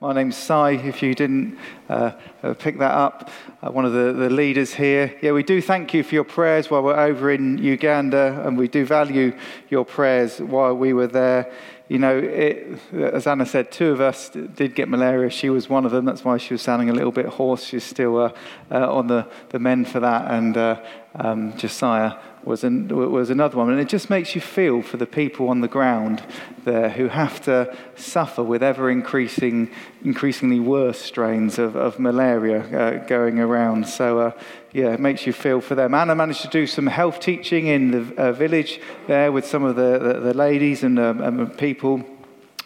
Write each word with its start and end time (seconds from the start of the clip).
My 0.00 0.12
name's 0.12 0.36
Sai, 0.36 0.74
if 0.74 1.02
you 1.02 1.12
didn't 1.12 1.58
uh, 1.88 2.12
uh, 2.44 2.54
pick 2.54 2.78
that 2.78 2.92
up, 2.92 3.32
uh, 3.60 3.72
one 3.72 3.84
of 3.84 3.92
the, 3.92 4.12
the 4.12 4.30
leaders 4.30 4.72
here. 4.72 5.12
Yeah, 5.20 5.32
we 5.32 5.42
do 5.42 5.60
thank 5.60 5.92
you 5.92 6.04
for 6.04 6.14
your 6.14 6.22
prayers 6.22 6.70
while 6.70 6.84
we're 6.84 6.94
over 6.94 7.32
in 7.32 7.58
Uganda, 7.58 8.44
and 8.46 8.56
we 8.56 8.68
do 8.68 8.86
value 8.86 9.36
your 9.68 9.84
prayers 9.84 10.38
while 10.38 10.74
we 10.74 10.92
were 10.92 11.08
there. 11.08 11.52
You 11.88 11.98
know, 11.98 12.16
it, 12.16 12.78
as 12.92 13.26
Anna 13.26 13.44
said, 13.44 13.72
two 13.72 13.90
of 13.90 14.00
us 14.00 14.28
did 14.30 14.76
get 14.76 14.88
malaria. 14.88 15.30
She 15.30 15.50
was 15.50 15.68
one 15.68 15.84
of 15.84 15.90
them. 15.90 16.04
That's 16.04 16.24
why 16.24 16.36
she 16.36 16.54
was 16.54 16.62
sounding 16.62 16.90
a 16.90 16.92
little 16.92 17.10
bit 17.10 17.26
hoarse. 17.26 17.64
She's 17.64 17.82
still 17.82 18.18
uh, 18.18 18.32
uh, 18.70 18.94
on 18.94 19.08
the, 19.08 19.26
the 19.48 19.58
mend 19.58 19.88
for 19.88 19.98
that. 19.98 20.30
And 20.30 20.56
uh, 20.56 20.80
um, 21.16 21.56
Josiah 21.56 22.12
was, 22.48 22.64
an, 22.64 22.88
was 22.88 23.28
another 23.28 23.58
one. 23.58 23.70
And 23.70 23.78
it 23.78 23.88
just 23.88 24.08
makes 24.08 24.34
you 24.34 24.40
feel 24.40 24.82
for 24.82 24.96
the 24.96 25.06
people 25.06 25.50
on 25.50 25.60
the 25.60 25.68
ground 25.68 26.22
there 26.64 26.88
who 26.88 27.08
have 27.08 27.42
to 27.42 27.76
suffer 27.94 28.42
with 28.42 28.62
ever 28.62 28.90
increasing, 28.90 29.70
increasingly 30.02 30.58
worse 30.58 30.98
strains 30.98 31.58
of, 31.58 31.76
of 31.76 31.98
malaria 31.98 32.60
uh, 32.60 33.06
going 33.06 33.38
around. 33.38 33.86
So, 33.86 34.18
uh, 34.18 34.30
yeah, 34.72 34.94
it 34.94 35.00
makes 35.00 35.26
you 35.26 35.32
feel 35.32 35.60
for 35.60 35.74
them. 35.74 35.92
Anna 35.94 36.14
managed 36.14 36.42
to 36.42 36.48
do 36.48 36.66
some 36.66 36.86
health 36.86 37.20
teaching 37.20 37.66
in 37.66 37.90
the 37.90 38.16
uh, 38.16 38.32
village 38.32 38.80
there 39.06 39.30
with 39.30 39.46
some 39.46 39.62
of 39.62 39.76
the, 39.76 39.98
the, 39.98 40.20
the 40.20 40.34
ladies 40.34 40.82
and 40.82 40.98
um, 40.98 41.50
people 41.50 42.02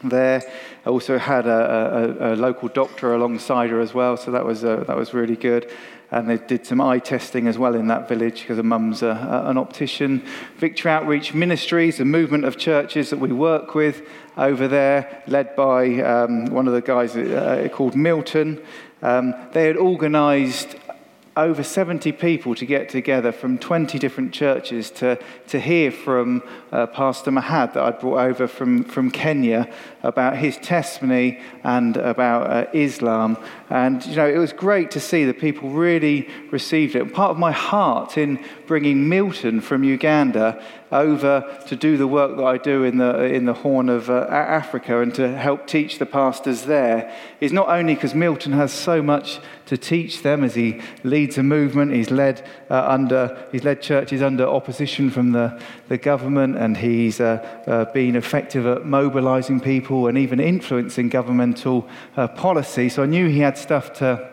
there. 0.04 0.42
I 0.86 0.90
also 0.90 1.18
had 1.18 1.46
a, 1.46 2.16
a, 2.20 2.34
a, 2.34 2.36
local 2.36 2.68
doctor 2.68 3.14
alongside 3.14 3.70
her 3.70 3.80
as 3.80 3.94
well, 3.94 4.16
so 4.16 4.32
that 4.32 4.44
was, 4.44 4.64
uh, 4.64 4.84
that 4.88 4.96
was 4.96 5.14
really 5.14 5.36
good 5.36 5.70
and 6.12 6.28
they 6.28 6.36
did 6.36 6.66
some 6.66 6.78
eye 6.80 6.98
testing 6.98 7.48
as 7.48 7.56
well 7.56 7.74
in 7.74 7.86
that 7.86 8.06
village 8.06 8.42
because 8.42 8.58
her 8.58 8.62
mum's 8.62 9.02
a, 9.02 9.08
a, 9.08 9.50
an 9.50 9.56
optician. 9.56 10.22
Victory 10.58 10.90
Outreach 10.90 11.32
Ministries, 11.32 12.00
a 12.00 12.04
movement 12.04 12.44
of 12.44 12.58
churches 12.58 13.08
that 13.08 13.18
we 13.18 13.32
work 13.32 13.74
with 13.74 14.06
over 14.36 14.68
there, 14.68 15.22
led 15.26 15.56
by 15.56 16.00
um, 16.02 16.44
one 16.46 16.68
of 16.68 16.74
the 16.74 16.82
guys 16.82 17.16
uh, 17.16 17.66
called 17.72 17.96
Milton. 17.96 18.62
Um, 19.00 19.34
they 19.52 19.66
had 19.66 19.78
organised 19.78 20.76
over 21.36 21.62
70 21.62 22.12
people 22.12 22.54
to 22.54 22.66
get 22.66 22.90
together 22.90 23.32
from 23.32 23.56
20 23.56 23.98
different 23.98 24.34
churches 24.34 24.90
to, 24.90 25.18
to 25.48 25.58
hear 25.58 25.90
from 25.90 26.42
uh, 26.70 26.86
Pastor 26.86 27.30
Mahad 27.30 27.72
that 27.72 27.82
I'd 27.82 27.98
brought 28.00 28.20
over 28.20 28.46
from, 28.46 28.84
from 28.84 29.10
Kenya 29.10 29.72
about 30.02 30.36
his 30.36 30.58
testimony 30.58 31.40
and 31.64 31.96
about 31.96 32.50
uh, 32.50 32.70
Islam. 32.74 33.38
And, 33.70 34.04
you 34.04 34.16
know, 34.16 34.28
it 34.28 34.36
was 34.36 34.52
great 34.52 34.90
to 34.90 35.00
see 35.00 35.24
that 35.24 35.38
people 35.38 35.70
really 35.70 36.28
received 36.50 36.96
it. 36.96 37.02
And 37.02 37.12
part 37.12 37.30
of 37.30 37.38
my 37.38 37.52
heart 37.52 38.18
in 38.18 38.44
bringing 38.66 39.08
Milton 39.08 39.62
from 39.62 39.84
Uganda 39.84 40.62
over 40.92 41.58
to 41.66 41.76
do 41.76 41.96
the 41.96 42.06
work 42.06 42.36
that 42.36 42.44
I 42.44 42.58
do 42.58 42.84
in 42.84 42.98
the, 42.98 43.24
in 43.24 43.44
the 43.46 43.54
Horn 43.54 43.88
of 43.88 44.10
uh, 44.10 44.26
Africa 44.28 45.00
and 45.00 45.14
to 45.14 45.36
help 45.36 45.66
teach 45.66 45.98
the 45.98 46.06
pastors 46.06 46.62
there 46.62 47.14
is 47.40 47.52
not 47.52 47.68
only 47.68 47.94
because 47.94 48.14
Milton 48.14 48.52
has 48.52 48.72
so 48.72 49.02
much 49.02 49.40
to 49.66 49.76
teach 49.76 50.22
them 50.22 50.44
as 50.44 50.54
he 50.54 50.80
leads 51.02 51.38
a 51.38 51.42
movement, 51.42 51.92
he's 51.92 52.10
led, 52.10 52.46
uh, 52.70 52.84
under, 52.86 53.46
he's 53.52 53.64
led 53.64 53.80
churches 53.80 54.20
under 54.22 54.46
opposition 54.46 55.10
from 55.10 55.32
the, 55.32 55.60
the 55.88 55.96
government, 55.96 56.56
and 56.56 56.76
he's 56.76 57.20
uh, 57.20 57.62
uh 57.66 57.84
been 57.92 58.16
effective 58.16 58.66
at 58.66 58.84
mobilizing 58.84 59.60
people 59.60 60.06
and 60.06 60.18
even 60.18 60.40
influencing 60.40 61.08
governmental 61.08 61.88
uh, 62.16 62.28
policy. 62.28 62.88
So 62.88 63.02
I 63.02 63.06
knew 63.06 63.28
he 63.28 63.40
had 63.40 63.56
stuff 63.56 63.92
to 63.94 64.30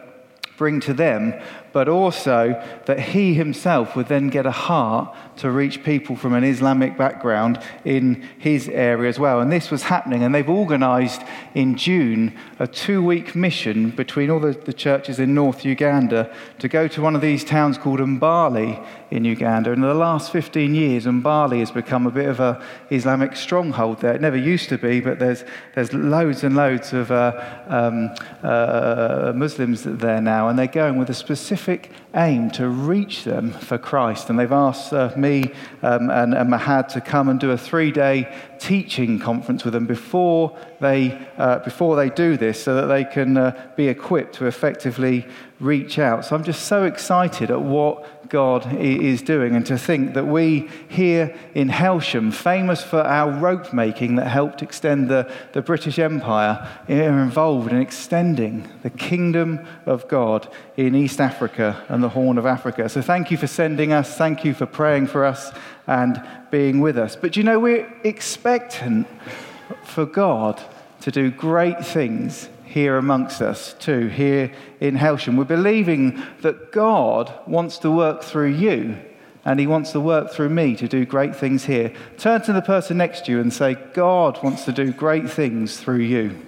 bring 0.60 0.82
to 0.82 0.94
them, 0.94 1.34
but 1.72 1.88
also 1.88 2.62
that 2.86 3.00
he 3.00 3.34
himself 3.34 3.95
would 3.95 4.08
then 4.08 4.30
get 4.30 4.45
a 4.45 4.52
heart 4.52 5.16
to 5.38 5.50
reach 5.50 5.84
people 5.84 6.16
from 6.16 6.34
an 6.34 6.44
Islamic 6.44 6.98
background 6.98 7.61
in 7.86 8.28
his 8.38 8.67
area 8.67 9.08
as 9.08 9.17
well. 9.17 9.39
And 9.39 9.52
this 9.52 9.72
was 9.72 9.84
happening, 9.84 10.23
and 10.23 10.36
they've 10.36 10.50
organized 10.50 11.22
in 11.53 11.78
June 11.78 12.38
a 12.59 12.67
two 12.67 13.03
week 13.03 13.36
mission 13.36 13.92
between 13.92 14.30
all 14.30 14.39
the, 14.39 14.52
the, 14.52 14.73
churches 14.73 15.20
in 15.20 15.34
North 15.34 15.66
Uganda 15.66 16.34
to 16.59 16.67
go 16.67 16.88
to 16.88 17.02
one 17.02 17.16
of 17.16 17.22
these 17.22 17.44
towns 17.44 17.78
called 17.78 18.00
Mbale 18.00 18.86
in 19.11 19.26
Uganda. 19.26 19.72
And 19.72 19.83
in 19.83 19.88
the 19.89 19.94
last 19.94 20.31
15 20.31 20.76
years, 20.76 21.05
Mbale 21.05 21.60
has 21.60 21.71
become 21.71 22.05
a 22.08 22.11
bit 22.11 22.27
of 22.27 22.39
an 22.39 22.61
Islamic 22.92 23.36
stronghold 23.36 24.02
there. 24.02 24.14
It 24.14 24.21
never 24.21 24.38
used 24.38 24.70
to 24.70 24.77
be, 24.77 24.99
but 25.02 25.20
there's, 25.20 25.44
there's 25.76 25.94
loads 25.94 26.44
and 26.44 26.55
loads 26.55 26.94
of 26.94 27.11
uh, 27.11 27.64
um, 27.67 28.15
uh, 28.44 29.33
Muslims 29.36 29.83
there 29.83 30.21
now, 30.21 30.49
and 30.49 30.58
they're 30.58 30.67
going 30.67 30.98
with 30.98 31.10
a 31.10 31.14
specific 31.14 31.58
aim 32.15 32.49
to 32.52 32.67
reach 32.67 33.23
them 33.23 33.52
for 33.52 33.77
Christ. 33.77 34.30
And 34.30 34.39
they've 34.39 34.52
asked 34.52 34.93
uh, 34.93 35.11
me 35.15 35.52
um, 35.81 36.09
and, 36.09 36.33
and 36.33 36.49
Mahad 36.49 36.87
to 36.89 37.02
come 37.02 37.30
and 37.30 37.39
do 37.39 37.52
a 37.52 37.58
three 37.58 37.92
day 37.92 38.33
teaching 38.59 39.20
conference 39.20 39.64
with 39.64 39.73
them 39.73 39.86
before 39.86 40.58
they, 40.80 41.27
uh, 41.37 41.59
before 41.59 41.95
they 41.95 42.09
do 42.09 42.37
this 42.37 42.61
so 42.61 42.75
that 42.75 42.87
they 42.87 43.05
can 43.05 43.37
uh, 43.37 43.71
be 43.75 43.87
equipped 43.87 44.36
to 44.36 44.45
effectively 44.45 45.25
reach 45.59 45.99
out. 45.99 46.25
So 46.25 46.36
I'm 46.36 46.43
just 46.43 46.67
so 46.67 46.86
excited 46.86 47.52
at 47.52 47.61
what 47.61 48.19
God 48.30 48.76
is 48.76 49.22
doing 49.22 49.56
and 49.56 49.66
to 49.66 49.78
think 49.78 50.14
that 50.14 50.28
we 50.28 50.70
here 50.88 51.36
in 51.56 51.70
Hailsham, 51.70 52.32
famous 52.32 52.84
for 52.84 53.02
our 53.02 53.32
rope 53.32 53.73
making 53.73 54.16
that 54.16 54.28
helped 54.28 54.62
extend 54.62 55.10
the, 55.10 55.32
the 55.54 55.62
British 55.62 56.00
Empire, 56.00 56.68
are 56.88 57.22
involved 57.22 57.72
in 57.72 57.80
extending 57.80 58.68
the 58.84 58.89
kingdom 58.89 59.66
of 59.86 60.08
God 60.08 60.48
in 60.78 60.95
East 60.95 61.20
Africa 61.20 61.84
and 61.89 62.04
the 62.04 62.10
Horn 62.10 62.38
of 62.38 62.45
Africa. 62.45 62.88
So 62.89 63.02
thank 63.02 63.32
you 63.32 63.38
for 63.38 63.48
sending 63.48 63.92
us. 63.92 64.16
Thank 64.16 64.45
you 64.45 64.54
for 64.54 64.66
praying 64.66 65.08
for 65.08 65.26
us 65.26 65.52
and 65.88 66.22
being 66.52 66.80
with 66.80 66.98
us. 66.98 67.16
But 67.16 67.36
you 67.36 67.44
know, 67.44 67.60
we're 67.60 67.92
expectant 68.04 69.08
for 69.84 70.06
God 70.06 70.62
to 71.02 71.12
do 71.12 71.32
great 71.32 71.86
things 71.86 72.50
here 72.70 72.98
amongst 72.98 73.42
us 73.42 73.74
too, 73.74 74.08
here 74.08 74.52
in 74.80 74.96
Hailsham. 74.96 75.38
We're 75.38 75.44
believing 75.44 76.22
that 76.42 76.72
God 76.72 77.34
wants 77.48 77.80
to 77.80 77.92
work 77.92 78.24
through 78.24 78.54
you 78.54 78.98
and 79.44 79.60
he 79.60 79.66
wants 79.66 79.92
to 79.94 80.00
work 80.00 80.32
through 80.32 80.50
me 80.50 80.76
to 80.76 80.88
do 80.88 81.06
great 81.06 81.36
things 81.36 81.66
here. 81.66 81.92
Turn 82.18 82.42
to 82.44 82.54
the 82.54 82.62
person 82.62 82.98
next 82.98 83.26
to 83.26 83.32
you 83.32 83.40
and 83.40 83.52
say, 83.52 83.74
God 83.94 84.42
wants 84.44 84.66
to 84.66 84.72
do 84.72 84.92
great 84.92 85.30
things 85.30 85.80
through 85.80 86.00
you. 86.02 86.40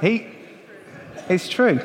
He, 0.00 0.26
it's 1.28 1.48
true. 1.48 1.80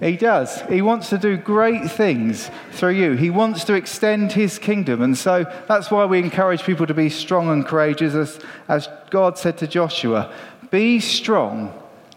He 0.00 0.16
does. 0.16 0.60
He 0.62 0.82
wants 0.82 1.08
to 1.10 1.18
do 1.18 1.36
great 1.36 1.90
things 1.90 2.50
through 2.72 2.92
you. 2.92 3.12
He 3.12 3.30
wants 3.30 3.64
to 3.64 3.74
extend 3.74 4.32
his 4.32 4.58
kingdom. 4.58 5.00
And 5.00 5.16
so 5.16 5.44
that's 5.68 5.90
why 5.90 6.04
we 6.04 6.18
encourage 6.18 6.64
people 6.64 6.86
to 6.86 6.94
be 6.94 7.08
strong 7.08 7.48
and 7.48 7.66
courageous, 7.66 8.14
as, 8.14 8.38
as 8.68 8.88
God 9.10 9.38
said 9.38 9.56
to 9.58 9.66
Joshua 9.66 10.32
Be 10.70 11.00
strong 11.00 11.72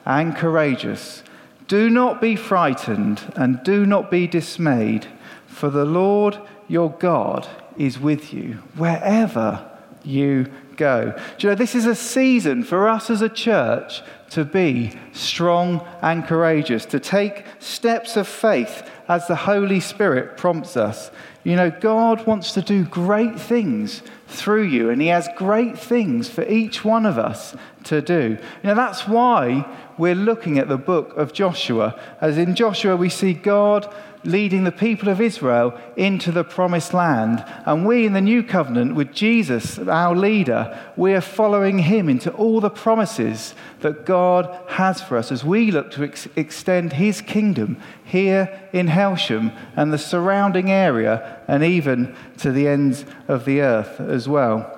and 0.06 0.36
courageous. 0.36 1.24
Do 1.68 1.90
not 1.90 2.20
be 2.20 2.36
frightened 2.36 3.32
and 3.36 3.64
do 3.64 3.86
not 3.86 4.10
be 4.10 4.28
dismayed, 4.28 5.08
for 5.48 5.70
the 5.70 5.86
Lord 5.86 6.38
your 6.68 6.90
God 6.90 7.48
is 7.78 8.00
with 8.00 8.34
you 8.34 8.54
wherever 8.76 9.70
you 10.04 10.48
go. 10.80 11.14
Do 11.38 11.48
you 11.48 11.52
know, 11.52 11.56
this 11.56 11.76
is 11.76 11.86
a 11.86 11.94
season 11.94 12.64
for 12.64 12.88
us 12.88 13.12
as 13.12 13.22
a 13.22 13.30
church 13.30 14.02
to 14.32 14.46
be 14.46 14.94
strong 15.12 15.86
and 16.02 16.26
courageous, 16.26 16.86
to 16.86 17.00
take 17.00 17.46
steps 17.60 18.16
of 18.16 18.28
faith 18.28 18.90
as 19.08 19.28
the 19.28 19.36
Holy 19.36 19.80
Spirit 19.80 20.38
prompts 20.38 20.78
us. 20.78 21.12
You 21.44 21.56
know, 21.56 21.72
God 21.72 22.26
wants 22.26 22.54
to 22.54 22.62
do 22.62 22.86
great 22.86 23.40
things 23.40 24.02
through 24.28 24.64
you, 24.64 24.90
and 24.90 25.02
He 25.02 25.08
has 25.08 25.28
great 25.36 25.78
things 25.78 26.30
for 26.30 26.44
each 26.48 26.86
one 26.86 27.06
of 27.06 27.18
us 27.18 27.56
to 27.86 28.02
do. 28.02 28.38
You 28.64 28.68
know, 28.70 28.76
that's 28.76 29.08
why 29.08 29.66
we're 29.98 30.16
looking 30.16 30.60
at 30.60 30.70
the 30.70 30.78
book 30.78 31.18
of 31.18 31.34
Joshua. 31.34 32.00
As 32.22 32.38
in 32.38 32.56
Joshua, 32.56 32.96
we 32.96 33.10
see 33.10 33.34
God 33.34 33.94
leading 34.24 34.64
the 34.64 34.72
people 34.72 35.10
of 35.10 35.22
Israel 35.22 35.80
into 35.96 36.32
the 36.32 36.44
promised 36.44 36.94
land. 36.94 37.44
And 37.66 37.86
we 37.86 38.06
in 38.06 38.14
the 38.14 38.22
new 38.22 38.44
covenant, 38.44 38.96
with 38.96 39.14
Jesus, 39.14 39.80
our 39.80 40.16
leader, 40.16 40.78
we 40.98 41.14
are 41.14 41.22
following 41.22 41.80
him 41.80 42.10
into 42.10 42.32
all 42.32 42.60
the 42.60 42.70
promises 42.70 43.54
that 43.82 44.06
God 44.06 44.58
has 44.70 45.02
for 45.02 45.18
us 45.18 45.32
as 45.32 45.44
we 45.44 45.72
look 45.72 45.92
to 45.92 46.04
ex- 46.04 46.28
extend 46.36 46.94
his 46.94 47.22
kingdom 47.22 47.78
here 48.04 48.70
in 48.74 48.88
Hailsham 48.88 49.56
and 49.76 49.94
the 49.94 49.98
surrounding 49.98 50.70
area 50.70 51.42
and 51.48 51.64
even 51.64 52.16
to 52.38 52.52
the 52.52 52.68
ends 52.68 53.06
of 53.28 53.46
the 53.46 53.62
earth 53.62 54.00
as 54.00 54.28
well. 54.28 54.76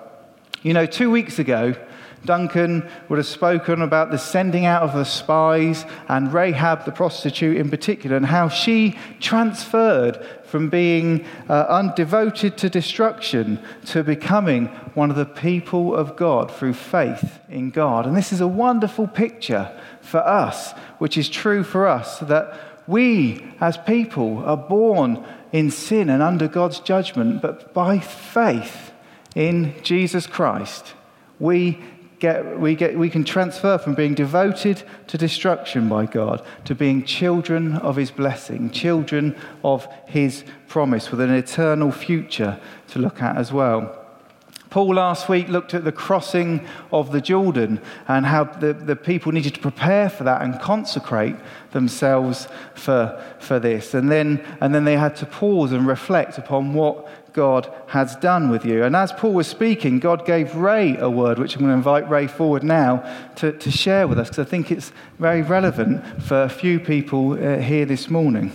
You 0.62 0.74
know, 0.74 0.86
two 0.86 1.10
weeks 1.10 1.40
ago, 1.40 1.74
Duncan 2.26 2.88
would 3.10 3.18
have 3.18 3.28
spoken 3.28 3.82
about 3.82 4.12
the 4.12 4.18
sending 4.18 4.66
out 4.66 4.84
of 4.84 4.94
the 4.94 5.06
spies 5.06 5.86
and 6.08 6.32
Rahab 6.34 6.86
the 6.86 6.92
prostitute 6.92 7.58
in 7.58 7.70
particular, 7.70 8.16
and 8.16 8.26
how 8.26 8.48
she 8.48 8.98
transferred 9.20 10.24
from 10.44 10.70
being 10.70 11.26
uh, 11.50 11.82
undevoted 11.82 12.58
to 12.58 12.70
destruction 12.70 13.60
to 13.86 14.04
becoming 14.04 14.68
one 14.94 15.10
of 15.10 15.16
the 15.16 15.26
people 15.26 15.96
of 15.96 16.16
God 16.16 16.52
through 16.52 16.74
faith 16.74 17.40
in 17.50 17.70
God. 17.70 18.06
And 18.06 18.16
this 18.16 18.34
is 18.34 18.42
a 18.42 18.48
wonderful 18.48 19.08
picture 19.08 19.72
for 20.02 20.20
us, 20.20 20.74
which 21.00 21.18
is 21.18 21.30
true 21.30 21.64
for 21.64 21.88
us, 21.88 22.20
that 22.20 22.60
we 22.88 23.54
as 23.62 23.78
people 23.78 24.44
are 24.46 24.58
born 24.58 25.26
in 25.52 25.72
sin 25.72 26.10
and 26.10 26.22
under 26.22 26.48
God's 26.48 26.80
judgment, 26.80 27.42
but 27.42 27.74
by 27.74 28.00
faith 28.00 28.92
in 29.36 29.74
Jesus 29.84 30.28
Christ, 30.28 30.94
we 31.40 31.84
get, 32.22 32.60
we, 32.60 32.76
get, 32.76 32.98
we 32.98 33.10
can 33.10 33.26
transfer 33.26 33.78
from 33.78 33.96
being 33.96 34.14
devoted 34.14 34.84
to 35.08 35.18
destruction 35.18 35.90
by 35.90 36.06
God 36.06 36.46
to 36.66 36.76
being 36.76 37.04
children 37.04 37.76
of 37.78 37.98
His 37.98 38.12
blessing, 38.12 38.70
children 38.70 39.36
of 39.64 39.88
His 40.06 40.46
promise 40.68 41.12
with 41.12 41.20
an 41.20 41.34
eternal 41.34 41.92
future 41.92 42.62
to 42.90 43.00
look 43.00 43.22
at 43.22 43.36
as 43.36 43.52
well. 43.52 43.98
Paul 44.70 44.96
last 44.96 45.28
week 45.28 45.50
looked 45.50 45.74
at 45.74 45.84
the 45.84 45.92
crossing 45.92 46.66
of 46.94 47.12
the 47.12 47.20
Jordan 47.20 47.82
and 48.08 48.26
how 48.26 48.46
the, 48.46 48.72
the 48.72 48.96
people 48.96 49.34
needed 49.34 49.56
to 49.56 49.60
prepare 49.60 50.08
for 50.10 50.24
that 50.24 50.44
and 50.44 50.62
consecrate 50.62 51.36
themselves 51.72 52.48
for, 52.76 53.22
for 53.40 53.60
this. 53.60 53.94
And 53.94 54.10
then, 54.10 54.46
and 54.62 54.74
then 54.74 54.86
they 54.86 54.96
had 54.96 55.18
to 55.18 55.26
pause 55.26 55.74
and 55.74 55.86
reflect 55.86 56.38
upon 56.38 56.74
what 56.74 57.21
God 57.33 57.72
has 57.88 58.16
done 58.18 58.50
with 58.50 58.66
you. 58.66 58.83
And 58.83 58.95
as 58.95 59.12
Paul 59.12 59.33
was 59.33 59.48
speaking, 59.48 60.00
God 60.00 60.25
gave 60.25 60.56
Ray 60.56 60.98
a 60.98 61.10
word, 61.10 61.39
which 61.39 61.56
I'm 61.56 61.62
going 61.62 61.72
to 61.72 61.78
invite 61.78 62.10
Ray 62.10 62.28
forward 62.28 62.63
now 62.63 63.04
to, 63.38 63.51
to 63.51 63.72
share 63.72 64.07
with 64.07 64.19
us, 64.19 64.30
because 64.30 64.45
I 64.45 64.50
think 64.50 64.72
it's 64.72 64.92
very 65.19 65.42
relevant 65.42 66.24
for 66.24 66.44
a 66.44 66.50
few 66.50 66.80
people 66.80 67.33
uh, 67.33 67.57
here 67.60 67.86
this 67.86 68.10
morning. 68.10 68.51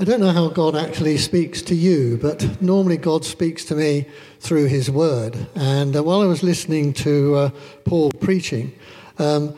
I 0.00 0.04
don't 0.04 0.20
know 0.20 0.32
how 0.32 0.48
God 0.48 0.76
actually 0.76 1.18
speaks 1.18 1.60
to 1.60 1.74
you, 1.74 2.16
but 2.16 2.62
normally 2.62 2.96
God 2.96 3.22
speaks 3.22 3.66
to 3.66 3.74
me 3.74 4.06
through 4.38 4.64
His 4.64 4.90
Word. 4.90 5.36
And 5.54 5.94
uh, 5.94 6.02
while 6.02 6.22
I 6.22 6.24
was 6.26 6.42
listening 6.42 6.94
to 6.94 7.34
uh, 7.34 7.50
Paul 7.84 8.10
preaching, 8.12 8.72
um, 9.18 9.54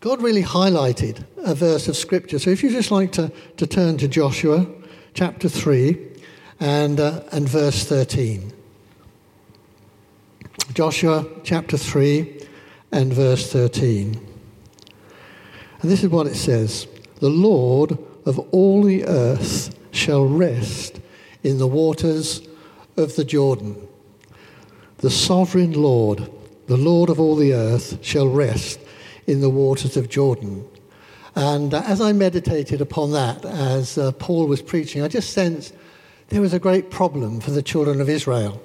God 0.00 0.22
really 0.22 0.42
highlighted 0.42 1.24
a 1.38 1.54
verse 1.54 1.88
of 1.88 1.96
Scripture. 1.96 2.38
So 2.38 2.50
if 2.50 2.62
you 2.62 2.70
just 2.70 2.90
like 2.90 3.12
to, 3.12 3.32
to 3.56 3.66
turn 3.66 3.98
to 3.98 4.08
Joshua 4.08 4.66
chapter 5.14 5.48
3 5.48 5.98
and, 6.60 7.00
uh, 7.00 7.22
and 7.32 7.48
verse 7.48 7.84
13. 7.84 8.52
Joshua 10.74 11.26
chapter 11.44 11.76
3 11.76 12.46
and 12.92 13.12
verse 13.12 13.52
13. 13.52 14.14
And 15.80 15.90
this 15.90 16.02
is 16.02 16.10
what 16.10 16.26
it 16.26 16.36
says 16.36 16.86
The 17.20 17.30
Lord 17.30 17.98
of 18.26 18.38
all 18.52 18.82
the 18.82 19.06
earth 19.06 19.74
shall 19.92 20.26
rest 20.26 21.00
in 21.42 21.58
the 21.58 21.66
waters 21.66 22.46
of 22.96 23.16
the 23.16 23.24
Jordan. 23.24 23.88
The 24.98 25.10
sovereign 25.10 25.72
Lord, 25.72 26.30
the 26.66 26.76
Lord 26.76 27.08
of 27.10 27.20
all 27.20 27.36
the 27.36 27.54
earth, 27.54 28.04
shall 28.04 28.28
rest 28.28 28.80
in 29.28 29.42
the 29.42 29.50
waters 29.50 29.96
of 29.96 30.08
Jordan. 30.08 30.66
And 31.36 31.74
uh, 31.74 31.82
as 31.86 32.00
I 32.00 32.12
meditated 32.12 32.80
upon 32.80 33.12
that, 33.12 33.44
as 33.44 33.98
uh, 33.98 34.12
Paul 34.12 34.46
was 34.46 34.62
preaching, 34.62 35.02
I 35.02 35.08
just 35.08 35.32
sensed 35.34 35.74
there 36.30 36.40
was 36.40 36.54
a 36.54 36.58
great 36.58 36.90
problem 36.90 37.40
for 37.40 37.50
the 37.50 37.62
children 37.62 38.00
of 38.00 38.08
Israel. 38.08 38.60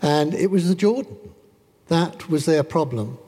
And 0.00 0.34
it 0.34 0.50
was 0.50 0.68
the 0.68 0.74
Jordan. 0.74 1.16
That 1.88 2.28
was 2.28 2.46
their 2.46 2.62
problem. 2.62 3.18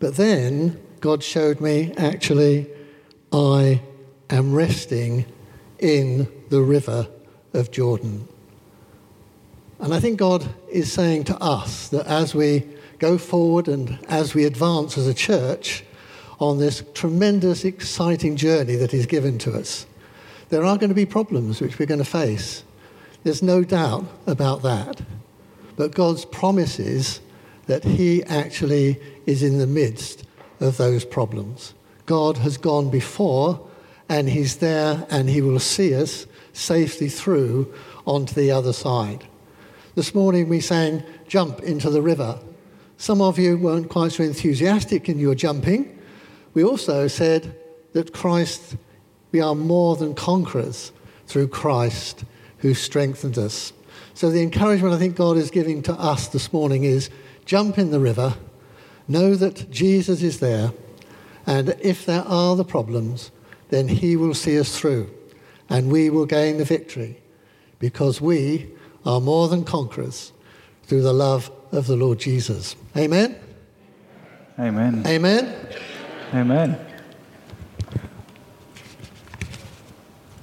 But 0.00 0.16
then 0.16 0.80
God 1.00 1.22
showed 1.22 1.60
me 1.60 1.92
actually, 1.96 2.66
I 3.30 3.82
am 4.30 4.54
resting 4.54 5.26
in 5.78 6.28
the 6.48 6.62
river 6.62 7.08
of 7.52 7.70
Jordan. 7.70 8.26
And 9.80 9.94
I 9.94 10.00
think 10.00 10.18
God 10.18 10.48
is 10.70 10.90
saying 10.90 11.24
to 11.24 11.36
us 11.42 11.88
that 11.90 12.06
as 12.06 12.34
we 12.34 12.66
go 12.98 13.18
forward 13.18 13.68
and 13.68 13.98
as 14.08 14.34
we 14.34 14.44
advance 14.44 14.98
as 14.98 15.06
a 15.06 15.14
church 15.14 15.84
on 16.40 16.58
this 16.58 16.82
tremendous, 16.94 17.64
exciting 17.64 18.36
journey 18.36 18.76
that 18.76 18.92
He's 18.92 19.06
given 19.06 19.38
to 19.38 19.54
us, 19.54 19.86
there 20.50 20.64
are 20.64 20.78
going 20.78 20.88
to 20.88 20.94
be 20.94 21.06
problems 21.06 21.60
which 21.60 21.78
we're 21.78 21.86
going 21.86 21.98
to 21.98 22.04
face. 22.04 22.64
There's 23.24 23.42
no 23.42 23.64
doubt 23.64 24.06
about 24.26 24.62
that. 24.62 25.00
But 25.76 25.94
God's 25.94 26.24
promise 26.24 26.78
is 26.78 27.20
that 27.66 27.84
He 27.84 28.24
actually 28.24 29.00
is 29.26 29.42
in 29.42 29.58
the 29.58 29.66
midst 29.66 30.24
of 30.60 30.76
those 30.76 31.04
problems. 31.04 31.74
God 32.06 32.38
has 32.38 32.56
gone 32.56 32.90
before 32.90 33.68
and 34.08 34.28
He's 34.28 34.56
there 34.56 35.06
and 35.10 35.28
He 35.28 35.42
will 35.42 35.60
see 35.60 35.94
us 35.94 36.26
safely 36.52 37.08
through 37.08 37.72
onto 38.06 38.34
the 38.34 38.50
other 38.50 38.72
side. 38.72 39.26
This 39.94 40.14
morning 40.14 40.48
we 40.48 40.60
sang 40.60 41.02
Jump 41.28 41.60
into 41.60 41.90
the 41.90 42.02
River. 42.02 42.38
Some 43.00 43.20
of 43.20 43.38
you 43.38 43.56
weren't 43.56 43.88
quite 43.88 44.10
so 44.10 44.24
enthusiastic 44.24 45.08
in 45.08 45.20
your 45.20 45.36
jumping. 45.36 45.96
We 46.52 46.64
also 46.64 47.06
said 47.06 47.56
that 47.92 48.12
Christ, 48.12 48.76
we 49.30 49.40
are 49.40 49.54
more 49.54 49.94
than 49.94 50.16
conquerors 50.16 50.90
through 51.28 51.46
Christ 51.48 52.24
who 52.58 52.74
strengthened 52.74 53.38
us. 53.38 53.72
So 54.14 54.30
the 54.30 54.42
encouragement 54.42 54.94
I 54.94 54.98
think 54.98 55.14
God 55.14 55.36
is 55.36 55.48
giving 55.48 55.80
to 55.82 55.92
us 55.92 56.26
this 56.26 56.52
morning 56.52 56.82
is 56.82 57.08
jump 57.44 57.78
in 57.78 57.92
the 57.92 58.00
river, 58.00 58.34
know 59.06 59.36
that 59.36 59.70
Jesus 59.70 60.20
is 60.20 60.40
there, 60.40 60.72
and 61.46 61.76
if 61.80 62.04
there 62.04 62.24
are 62.24 62.56
the 62.56 62.64
problems, 62.64 63.30
then 63.68 63.86
he 63.86 64.16
will 64.16 64.34
see 64.34 64.58
us 64.58 64.76
through 64.76 65.08
and 65.68 65.92
we 65.92 66.10
will 66.10 66.26
gain 66.26 66.58
the 66.58 66.64
victory 66.64 67.20
because 67.78 68.20
we 68.20 68.72
are 69.06 69.20
more 69.20 69.46
than 69.46 69.62
conquerors 69.62 70.32
through 70.82 71.02
the 71.02 71.12
love 71.12 71.52
of 71.72 71.86
the 71.86 71.96
Lord 71.96 72.18
Jesus. 72.18 72.76
Amen? 72.96 73.38
Amen. 74.58 75.02
Amen? 75.06 75.68
Amen. 76.34 76.86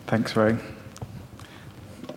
Thanks, 0.08 0.36
Ray. 0.36 0.58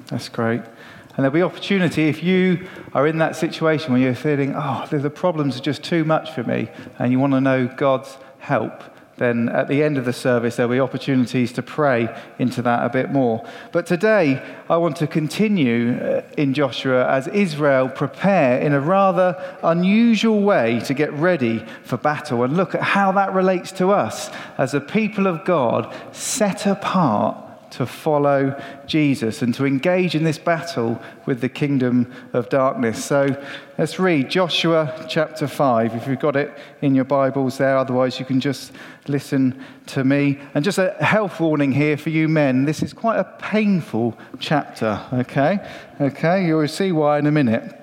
That's 0.06 0.28
great. 0.28 0.60
And 0.60 1.24
there'll 1.24 1.30
be 1.30 1.42
opportunity 1.42 2.08
if 2.08 2.22
you 2.22 2.68
are 2.94 3.06
in 3.06 3.18
that 3.18 3.34
situation 3.34 3.92
where 3.92 4.00
you're 4.00 4.14
feeling, 4.14 4.54
oh, 4.54 4.86
the 4.90 5.10
problems 5.10 5.58
are 5.58 5.62
just 5.62 5.82
too 5.82 6.04
much 6.04 6.30
for 6.30 6.44
me, 6.44 6.68
and 6.98 7.10
you 7.10 7.18
want 7.18 7.32
to 7.32 7.40
know 7.40 7.66
God's 7.66 8.16
help 8.38 8.82
then 9.18 9.48
at 9.48 9.68
the 9.68 9.82
end 9.82 9.98
of 9.98 10.04
the 10.04 10.12
service, 10.12 10.56
there'll 10.56 10.72
be 10.72 10.80
opportunities 10.80 11.52
to 11.52 11.62
pray 11.62 12.08
into 12.38 12.62
that 12.62 12.84
a 12.84 12.88
bit 12.88 13.10
more. 13.10 13.44
But 13.72 13.86
today, 13.86 14.42
I 14.70 14.76
want 14.76 14.96
to 14.96 15.06
continue 15.06 15.98
uh, 15.98 16.22
in 16.36 16.54
Joshua 16.54 17.08
as 17.08 17.28
Israel 17.28 17.88
prepare 17.88 18.58
in 18.60 18.72
a 18.72 18.80
rather 18.80 19.36
unusual 19.62 20.42
way 20.42 20.80
to 20.80 20.94
get 20.94 21.12
ready 21.12 21.64
for 21.84 21.96
battle 21.96 22.42
and 22.42 22.56
look 22.56 22.74
at 22.74 22.82
how 22.82 23.12
that 23.12 23.32
relates 23.32 23.72
to 23.72 23.90
us 23.90 24.30
as 24.56 24.74
a 24.74 24.80
people 24.80 25.26
of 25.26 25.44
God 25.44 25.92
set 26.12 26.66
apart 26.66 27.47
to 27.70 27.86
follow 27.86 28.60
Jesus 28.86 29.42
and 29.42 29.54
to 29.54 29.66
engage 29.66 30.14
in 30.14 30.24
this 30.24 30.38
battle 30.38 31.00
with 31.26 31.40
the 31.40 31.48
kingdom 31.48 32.12
of 32.32 32.48
darkness. 32.48 33.04
So 33.04 33.40
let's 33.76 33.98
read 33.98 34.30
Joshua 34.30 35.06
chapter 35.08 35.46
5. 35.46 35.94
If 35.94 36.06
you've 36.06 36.18
got 36.18 36.36
it 36.36 36.56
in 36.82 36.94
your 36.94 37.04
Bibles 37.04 37.58
there, 37.58 37.76
otherwise, 37.76 38.18
you 38.18 38.24
can 38.24 38.40
just 38.40 38.72
listen 39.06 39.62
to 39.86 40.04
me. 40.04 40.38
And 40.54 40.64
just 40.64 40.78
a 40.78 40.92
health 41.00 41.40
warning 41.40 41.72
here 41.72 41.96
for 41.96 42.10
you 42.10 42.28
men 42.28 42.64
this 42.64 42.82
is 42.82 42.92
quite 42.92 43.18
a 43.18 43.24
painful 43.24 44.16
chapter, 44.38 45.00
okay? 45.12 45.58
Okay, 46.00 46.46
you'll 46.46 46.68
see 46.68 46.92
why 46.92 47.18
in 47.18 47.26
a 47.26 47.32
minute. 47.32 47.74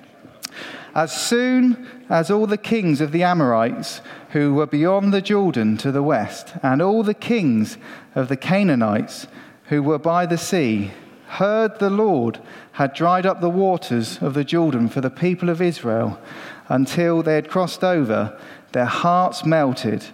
As 0.94 1.12
soon 1.12 1.86
as 2.08 2.30
all 2.30 2.46
the 2.46 2.56
kings 2.56 3.02
of 3.02 3.12
the 3.12 3.22
Amorites 3.22 4.00
who 4.30 4.54
were 4.54 4.66
beyond 4.66 5.12
the 5.12 5.20
Jordan 5.20 5.76
to 5.76 5.92
the 5.92 6.02
west, 6.02 6.54
and 6.62 6.80
all 6.80 7.02
the 7.02 7.12
kings 7.12 7.76
of 8.14 8.28
the 8.28 8.36
Canaanites, 8.36 9.26
who 9.68 9.82
were 9.82 9.98
by 9.98 10.26
the 10.26 10.38
sea 10.38 10.92
heard 11.26 11.78
the 11.78 11.90
Lord 11.90 12.38
had 12.72 12.94
dried 12.94 13.26
up 13.26 13.40
the 13.40 13.50
waters 13.50 14.18
of 14.22 14.34
the 14.34 14.44
Jordan 14.44 14.88
for 14.88 15.00
the 15.00 15.10
people 15.10 15.48
of 15.48 15.60
Israel 15.60 16.18
until 16.68 17.22
they 17.22 17.34
had 17.34 17.50
crossed 17.50 17.82
over, 17.82 18.38
their 18.72 18.84
hearts 18.86 19.44
melted, 19.44 20.04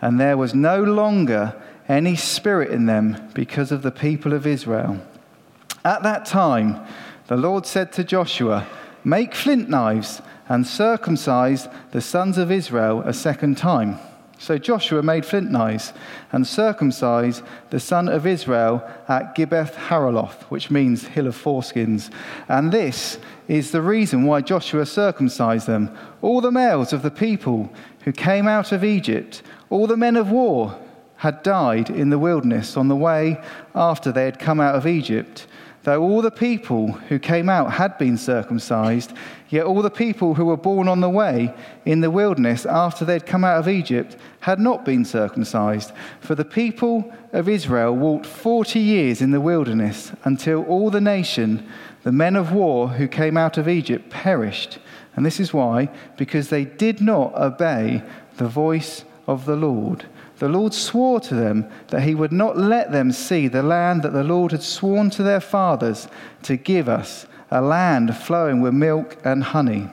and 0.00 0.18
there 0.18 0.36
was 0.36 0.54
no 0.54 0.82
longer 0.82 1.54
any 1.88 2.16
spirit 2.16 2.70
in 2.70 2.86
them 2.86 3.28
because 3.34 3.72
of 3.72 3.82
the 3.82 3.90
people 3.90 4.32
of 4.32 4.46
Israel. 4.46 5.00
At 5.84 6.02
that 6.04 6.24
time, 6.24 6.80
the 7.26 7.36
Lord 7.36 7.66
said 7.66 7.92
to 7.92 8.04
Joshua, 8.04 8.66
Make 9.04 9.34
flint 9.34 9.68
knives 9.68 10.22
and 10.48 10.66
circumcise 10.66 11.68
the 11.90 12.00
sons 12.00 12.38
of 12.38 12.50
Israel 12.52 13.00
a 13.00 13.12
second 13.12 13.58
time. 13.58 13.98
So 14.42 14.58
Joshua 14.58 15.04
made 15.04 15.24
flint 15.24 15.52
knives 15.52 15.92
and 16.32 16.44
circumcised 16.44 17.44
the 17.70 17.78
son 17.78 18.08
of 18.08 18.26
Israel 18.26 18.82
at 19.06 19.36
Gibeath-haaraloth, 19.36 20.42
which 20.50 20.68
means 20.68 21.06
hill 21.06 21.28
of 21.28 21.40
foreskins. 21.40 22.10
And 22.48 22.72
this 22.72 23.20
is 23.46 23.70
the 23.70 23.80
reason 23.80 24.24
why 24.24 24.40
Joshua 24.40 24.84
circumcised 24.84 25.68
them. 25.68 25.96
All 26.22 26.40
the 26.40 26.50
males 26.50 26.92
of 26.92 27.02
the 27.02 27.10
people 27.12 27.72
who 28.00 28.10
came 28.10 28.48
out 28.48 28.72
of 28.72 28.82
Egypt, 28.82 29.44
all 29.70 29.86
the 29.86 29.96
men 29.96 30.16
of 30.16 30.32
war, 30.32 30.76
had 31.18 31.44
died 31.44 31.88
in 31.88 32.10
the 32.10 32.18
wilderness 32.18 32.76
on 32.76 32.88
the 32.88 32.96
way 32.96 33.40
after 33.76 34.10
they 34.10 34.24
had 34.24 34.40
come 34.40 34.58
out 34.58 34.74
of 34.74 34.88
Egypt. 34.88 35.46
Though 35.84 36.00
all 36.02 36.22
the 36.22 36.30
people 36.30 36.92
who 36.92 37.18
came 37.18 37.48
out 37.48 37.72
had 37.72 37.98
been 37.98 38.16
circumcised, 38.16 39.12
yet 39.48 39.64
all 39.66 39.82
the 39.82 39.90
people 39.90 40.34
who 40.34 40.44
were 40.44 40.56
born 40.56 40.86
on 40.86 41.00
the 41.00 41.10
way 41.10 41.52
in 41.84 42.00
the 42.00 42.10
wilderness 42.10 42.64
after 42.64 43.04
they 43.04 43.14
had 43.14 43.26
come 43.26 43.42
out 43.42 43.58
of 43.58 43.68
Egypt 43.68 44.16
had 44.40 44.60
not 44.60 44.84
been 44.84 45.04
circumcised. 45.04 45.92
For 46.20 46.36
the 46.36 46.44
people 46.44 47.12
of 47.32 47.48
Israel 47.48 47.96
walked 47.96 48.26
40 48.26 48.78
years 48.78 49.20
in 49.20 49.32
the 49.32 49.40
wilderness 49.40 50.12
until 50.24 50.62
all 50.64 50.90
the 50.90 51.00
nation 51.00 51.66
The 52.02 52.12
men 52.12 52.34
of 52.34 52.52
war 52.52 52.88
who 52.88 53.06
came 53.06 53.36
out 53.36 53.58
of 53.58 53.68
Egypt 53.68 54.10
perished. 54.10 54.78
And 55.14 55.24
this 55.24 55.38
is 55.38 55.54
why, 55.54 55.88
because 56.16 56.48
they 56.48 56.64
did 56.64 57.00
not 57.00 57.34
obey 57.34 58.02
the 58.38 58.48
voice 58.48 59.04
of 59.26 59.44
the 59.44 59.56
Lord. 59.56 60.06
The 60.42 60.48
Lord 60.48 60.74
swore 60.74 61.20
to 61.20 61.36
them 61.36 61.68
that 61.90 62.02
he 62.02 62.16
would 62.16 62.32
not 62.32 62.58
let 62.58 62.90
them 62.90 63.12
see 63.12 63.46
the 63.46 63.62
land 63.62 64.02
that 64.02 64.12
the 64.12 64.24
Lord 64.24 64.50
had 64.50 64.64
sworn 64.64 65.08
to 65.10 65.22
their 65.22 65.38
fathers 65.38 66.08
to 66.42 66.56
give 66.56 66.88
us, 66.88 67.26
a 67.52 67.62
land 67.62 68.16
flowing 68.16 68.60
with 68.60 68.74
milk 68.74 69.16
and 69.24 69.44
honey. 69.44 69.88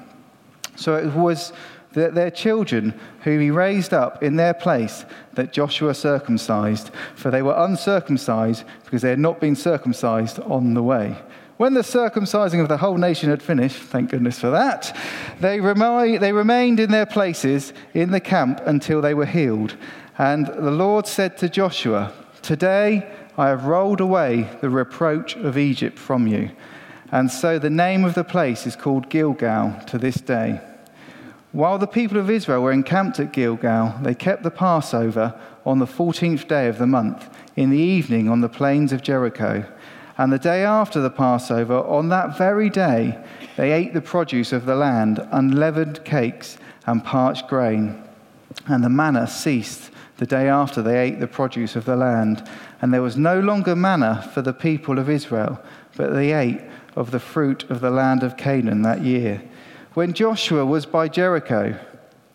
So 0.75 0.95
it 0.95 1.13
was 1.13 1.53
their 1.91 2.31
children, 2.31 2.99
whom 3.21 3.41
he 3.41 3.51
raised 3.51 3.93
up 3.93 4.23
in 4.23 4.37
their 4.37 4.55
place, 4.55 5.05
that 5.33 5.53
Joshua 5.53 5.93
circumcised, 5.93 6.89
for 7.13 7.29
they 7.29 7.43
were 7.43 7.53
uncircumcised 7.55 8.63
because 8.85 9.03
they 9.03 9.11
had 9.11 9.19
not 9.19 9.39
been 9.39 9.55
circumcised 9.55 10.39
on 10.39 10.73
the 10.73 10.81
way. 10.81 11.15
When 11.57 11.75
the 11.75 11.81
circumcising 11.81 12.59
of 12.59 12.69
the 12.69 12.77
whole 12.77 12.97
nation 12.97 13.29
had 13.29 13.43
finished, 13.43 13.77
thank 13.77 14.09
goodness 14.09 14.39
for 14.39 14.49
that, 14.49 14.97
they, 15.41 15.59
they 15.59 16.31
remained 16.31 16.79
in 16.79 16.89
their 16.89 17.05
places 17.05 17.71
in 17.93 18.09
the 18.09 18.19
camp 18.19 18.61
until 18.65 18.99
they 18.99 19.13
were 19.13 19.27
healed. 19.27 19.75
And 20.19 20.47
the 20.47 20.69
Lord 20.69 21.07
said 21.07 21.37
to 21.37 21.47
Joshua, 21.47 22.11
Today 22.41 23.09
I 23.37 23.47
have 23.47 23.63
rolled 23.63 24.01
away 24.01 24.49
the 24.59 24.69
reproach 24.69 25.37
of 25.37 25.57
Egypt 25.57 25.97
from 25.97 26.27
you. 26.27 26.51
And 27.09 27.31
so 27.31 27.57
the 27.57 27.69
name 27.69 28.03
of 28.03 28.15
the 28.15 28.25
place 28.25 28.67
is 28.67 28.75
called 28.75 29.09
Gilgal 29.09 29.79
to 29.87 29.97
this 29.97 30.17
day. 30.17 30.59
While 31.53 31.77
the 31.77 31.87
people 31.87 32.17
of 32.17 32.29
Israel 32.29 32.61
were 32.61 32.73
encamped 32.73 33.21
at 33.21 33.31
Gilgal, 33.31 33.95
they 34.01 34.13
kept 34.13 34.43
the 34.43 34.51
Passover 34.51 35.39
on 35.65 35.79
the 35.79 35.85
14th 35.85 36.49
day 36.49 36.67
of 36.67 36.79
the 36.79 36.85
month, 36.85 37.33
in 37.55 37.69
the 37.69 37.77
evening 37.77 38.27
on 38.27 38.41
the 38.41 38.49
plains 38.49 38.91
of 38.91 39.01
Jericho. 39.01 39.65
And 40.17 40.33
the 40.33 40.37
day 40.37 40.65
after 40.65 40.99
the 40.99 41.09
Passover, 41.09 41.77
on 41.77 42.09
that 42.09 42.37
very 42.37 42.69
day, 42.69 43.17
they 43.55 43.71
ate 43.71 43.93
the 43.93 44.01
produce 44.01 44.51
of 44.51 44.65
the 44.65 44.75
land, 44.75 45.25
unleavened 45.31 46.03
cakes 46.03 46.57
and 46.85 47.05
parched 47.05 47.47
grain. 47.47 48.03
And 48.67 48.83
the 48.83 48.89
manna 48.89 49.25
ceased 49.25 49.91
the 50.19 50.25
day 50.25 50.49
after 50.49 50.81
they 50.81 50.99
ate 50.99 51.19
the 51.21 51.27
produce 51.27 51.77
of 51.77 51.85
the 51.85 51.95
land. 51.95 52.47
And 52.81 52.93
there 52.93 53.01
was 53.01 53.15
no 53.15 53.39
longer 53.39 53.73
manna 53.75 54.29
for 54.33 54.41
the 54.41 54.53
people 54.53 54.99
of 54.99 55.09
Israel, 55.09 55.59
but 55.95 56.13
they 56.13 56.33
ate 56.33 56.61
of 56.95 57.11
the 57.11 57.21
fruit 57.21 57.63
of 57.69 57.79
the 57.79 57.89
land 57.89 58.21
of 58.21 58.35
Canaan 58.35 58.81
that 58.81 59.01
year. 59.01 59.41
When 59.93 60.13
Joshua 60.13 60.65
was 60.65 60.85
by 60.85 61.07
Jericho, 61.07 61.79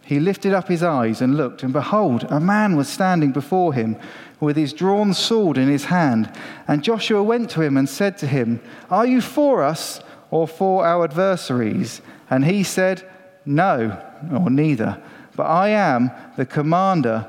he 0.03 0.19
lifted 0.19 0.55
up 0.55 0.69
his 0.69 0.83
eyes 0.83 1.21
and 1.21 1.37
looked, 1.37 1.63
and 1.63 1.75
behold, 1.75 2.25
a 2.31 2.41
man 2.41 2.75
was 2.75 2.89
standing 2.89 3.33
before 3.33 3.75
him 3.75 3.97
with 4.41 4.57
his 4.57 4.73
drawn 4.73 5.13
sword 5.13 5.59
in 5.59 5.69
his 5.69 5.85
hand. 5.85 6.33
And 6.67 6.83
Joshua 6.83 7.23
went 7.23 7.51
to 7.51 7.61
him 7.61 7.77
and 7.77 7.89
said 7.89 8.17
to 8.19 8.27
him, 8.27 8.63
Are 8.91 9.07
you 9.07 9.21
for 9.21 9.63
us 9.63 10.01
or 10.31 10.49
for 10.49 10.87
our 10.87 11.05
adversaries? 11.05 12.01
And 12.31 12.47
he 12.47 12.63
said, 12.63 13.07
No, 13.45 14.03
or 14.33 14.49
neither. 14.49 15.03
But 15.37 15.45
I 15.45 15.69
am 15.71 16.11
the 16.37 16.47
commander 16.47 17.29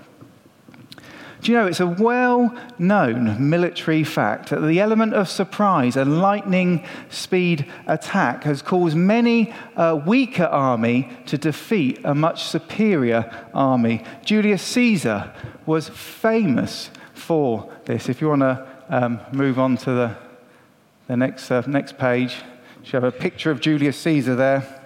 Do 1.41 1.51
you 1.51 1.57
know, 1.57 1.65
it's 1.65 1.79
a 1.79 1.87
well 1.87 2.55
known 2.77 3.49
military 3.49 4.03
fact 4.03 4.49
that 4.49 4.59
the 4.59 4.79
element 4.79 5.15
of 5.15 5.27
surprise, 5.27 5.95
a 5.95 6.05
lightning 6.05 6.85
speed 7.09 7.65
attack, 7.87 8.43
has 8.43 8.61
caused 8.61 8.95
many 8.95 9.51
a 9.75 9.95
weaker 9.95 10.45
army 10.45 11.09
to 11.25 11.39
defeat 11.39 11.99
a 12.03 12.13
much 12.13 12.43
superior 12.43 13.31
army. 13.55 14.03
Julius 14.23 14.61
Caesar 14.61 15.33
was 15.65 15.89
famous 15.89 16.91
for 17.15 17.71
this. 17.85 18.07
If 18.07 18.21
you 18.21 18.29
want 18.29 18.41
to 18.41 18.67
um, 18.89 19.19
move 19.31 19.57
on 19.57 19.77
to 19.77 19.91
the, 19.91 20.17
the 21.07 21.17
next, 21.17 21.49
uh, 21.49 21.63
next 21.65 21.97
page. 21.97 22.35
You 22.83 22.91
have 22.91 23.03
a 23.03 23.11
picture 23.11 23.49
of 23.49 23.61
Julius 23.61 23.97
Caesar 23.97 24.35
there. 24.35 24.81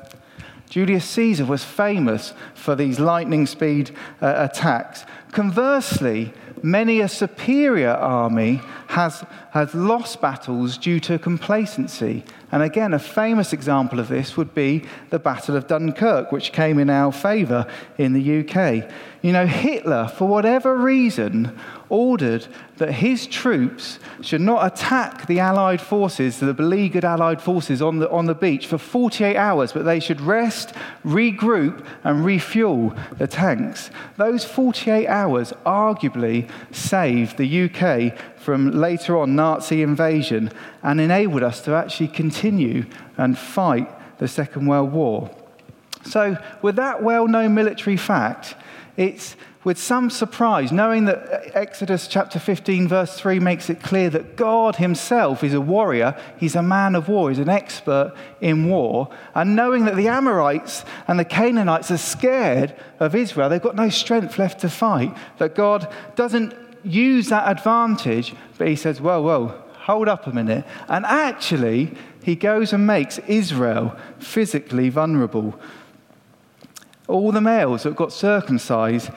Julius 0.69 1.05
Caesar 1.05 1.45
was 1.45 1.63
famous 1.63 2.33
for 2.53 2.75
these 2.75 2.99
lightning 2.99 3.45
speed 3.45 3.95
uh, 4.21 4.47
attacks. 4.49 5.05
Conversely, 5.31 6.33
many 6.63 7.01
a 7.01 7.07
superior 7.07 7.91
army 7.91 8.61
has, 8.87 9.23
has 9.51 9.73
lost 9.73 10.21
battles 10.21 10.77
due 10.77 10.99
to 11.01 11.19
complacency. 11.19 12.23
And 12.51 12.63
again, 12.63 12.93
a 12.93 12.99
famous 12.99 13.53
example 13.53 13.99
of 13.99 14.07
this 14.07 14.37
would 14.37 14.53
be 14.53 14.85
the 15.09 15.19
Battle 15.19 15.55
of 15.55 15.67
Dunkirk, 15.67 16.31
which 16.31 16.51
came 16.51 16.79
in 16.79 16.89
our 16.89 17.11
favour 17.11 17.67
in 17.97 18.13
the 18.13 18.39
UK. 18.39 18.89
You 19.21 19.33
know, 19.33 19.47
Hitler, 19.47 20.07
for 20.07 20.27
whatever 20.27 20.77
reason, 20.77 21.57
ordered 21.89 22.47
that 22.77 22.91
his 22.91 23.27
troops 23.27 23.99
should 24.21 24.41
not 24.41 24.65
attack 24.65 25.27
the 25.27 25.39
Allied 25.39 25.81
forces, 25.81 26.39
the 26.39 26.53
beleaguered 26.53 27.05
Allied 27.05 27.41
forces 27.41 27.81
on 27.81 27.99
the, 27.99 28.09
on 28.09 28.25
the 28.25 28.35
beach 28.35 28.67
for 28.67 28.77
48 28.77 29.35
hours, 29.35 29.71
but 29.71 29.85
they 29.85 29.99
should 29.99 30.21
rest, 30.21 30.73
regroup, 31.05 31.85
and 32.03 32.25
refuel 32.25 32.95
the 33.17 33.27
tanks. 33.27 33.89
Those 34.17 34.45
48 34.45 35.07
hours 35.07 35.53
arguably 35.65 36.49
saved 36.71 37.37
the 37.37 37.65
UK 37.65 38.17
from 38.37 38.71
later 38.71 39.17
on 39.17 39.35
Nazi 39.35 39.81
invasion 39.81 40.51
and 40.83 40.99
enabled 40.99 41.43
us 41.43 41.61
to 41.61 41.73
actually 41.73 42.09
continue 42.09 42.85
and 43.17 43.37
fight 43.37 43.89
the 44.17 44.27
Second 44.27 44.67
World 44.67 44.91
War. 44.91 45.29
So, 46.03 46.37
with 46.61 46.75
that 46.75 47.01
well 47.01 47.27
known 47.27 47.55
military 47.55 47.97
fact, 47.97 48.55
it's 48.95 49.35
with 49.65 49.79
some 49.79 50.11
surprise, 50.11 50.71
knowing 50.71 51.05
that 51.05 51.51
Exodus 51.55 52.07
chapter 52.07 52.37
15, 52.39 52.87
verse 52.87 53.19
3 53.19 53.39
makes 53.39 53.67
it 53.67 53.81
clear 53.81 54.11
that 54.11 54.35
God 54.35 54.75
himself 54.75 55.43
is 55.43 55.55
a 55.55 55.59
warrior, 55.59 56.15
he's 56.37 56.55
a 56.55 56.61
man 56.61 56.93
of 56.93 57.09
war, 57.09 57.29
he's 57.29 57.39
an 57.39 57.49
expert 57.49 58.13
in 58.39 58.69
war, 58.69 59.09
and 59.33 59.55
knowing 59.55 59.85
that 59.85 59.95
the 59.95 60.07
Amorites 60.07 60.85
and 61.07 61.19
the 61.19 61.25
Canaanites 61.25 61.89
are 61.89 61.97
scared 61.97 62.75
of 62.99 63.15
Israel, 63.15 63.49
they've 63.49 63.61
got 63.61 63.75
no 63.75 63.89
strength 63.89 64.37
left 64.37 64.61
to 64.61 64.69
fight, 64.69 65.17
that 65.39 65.55
God 65.55 65.91
doesn't 66.15 66.53
use 66.83 67.29
that 67.29 67.49
advantage, 67.49 68.35
but 68.59 68.67
he 68.67 68.75
says, 68.75 69.01
Whoa, 69.01 69.23
whoa, 69.23 69.47
hold 69.79 70.07
up 70.07 70.27
a 70.27 70.31
minute. 70.31 70.63
And 70.87 71.07
actually, 71.07 71.91
he 72.23 72.35
goes 72.35 72.71
and 72.71 72.85
makes 72.85 73.17
Israel 73.27 73.97
physically 74.19 74.89
vulnerable. 74.89 75.59
All 77.07 77.31
the 77.31 77.41
males 77.41 77.83
that 77.83 77.95
got 77.95 78.13
circumcised 78.13 79.09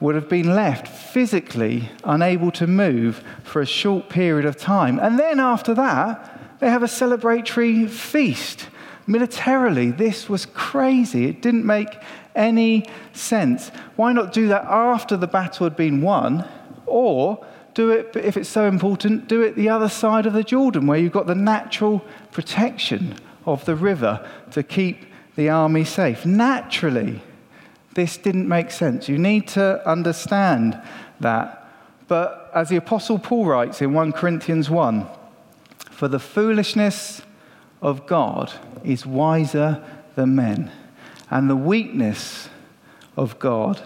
would 0.00 0.14
have 0.14 0.28
been 0.28 0.54
left 0.54 0.88
physically 0.88 1.88
unable 2.04 2.50
to 2.50 2.66
move 2.66 3.22
for 3.42 3.62
a 3.62 3.66
short 3.66 4.08
period 4.08 4.44
of 4.44 4.56
time. 4.56 4.98
And 4.98 5.18
then 5.18 5.40
after 5.40 5.74
that, 5.74 6.58
they 6.60 6.68
have 6.68 6.82
a 6.82 6.86
celebratory 6.86 7.88
feast. 7.88 8.68
Militarily, 9.06 9.90
this 9.90 10.28
was 10.28 10.46
crazy. 10.46 11.26
It 11.26 11.42
didn't 11.42 11.64
make 11.64 11.98
any 12.34 12.86
sense. 13.12 13.68
Why 13.96 14.12
not 14.12 14.32
do 14.32 14.48
that 14.48 14.64
after 14.64 15.16
the 15.16 15.26
battle 15.26 15.64
had 15.64 15.76
been 15.76 16.00
won? 16.02 16.48
Or 16.86 17.44
do 17.74 17.90
it, 17.90 18.14
if 18.16 18.36
it's 18.36 18.48
so 18.48 18.66
important, 18.66 19.28
do 19.28 19.42
it 19.42 19.56
the 19.56 19.68
other 19.68 19.88
side 19.88 20.26
of 20.26 20.32
the 20.32 20.44
Jordan, 20.44 20.86
where 20.86 20.98
you've 20.98 21.12
got 21.12 21.26
the 21.26 21.34
natural 21.34 22.04
protection 22.32 23.16
of 23.46 23.64
the 23.64 23.76
river 23.76 24.26
to 24.52 24.62
keep 24.62 25.06
the 25.36 25.48
army 25.48 25.84
safe. 25.84 26.24
Naturally, 26.24 27.20
this 27.94 28.16
didn't 28.16 28.48
make 28.48 28.70
sense. 28.70 29.08
You 29.08 29.18
need 29.18 29.48
to 29.48 29.86
understand 29.88 30.80
that. 31.20 31.60
But 32.08 32.50
as 32.54 32.68
the 32.68 32.76
Apostle 32.76 33.18
Paul 33.18 33.46
writes 33.46 33.80
in 33.80 33.92
1 33.92 34.12
Corinthians 34.12 34.68
1, 34.68 35.06
for 35.90 36.08
the 36.08 36.18
foolishness 36.18 37.22
of 37.80 38.06
God 38.06 38.52
is 38.82 39.06
wiser 39.06 39.82
than 40.14 40.34
men, 40.34 40.70
and 41.30 41.48
the 41.48 41.56
weakness 41.56 42.48
of 43.16 43.38
God 43.38 43.80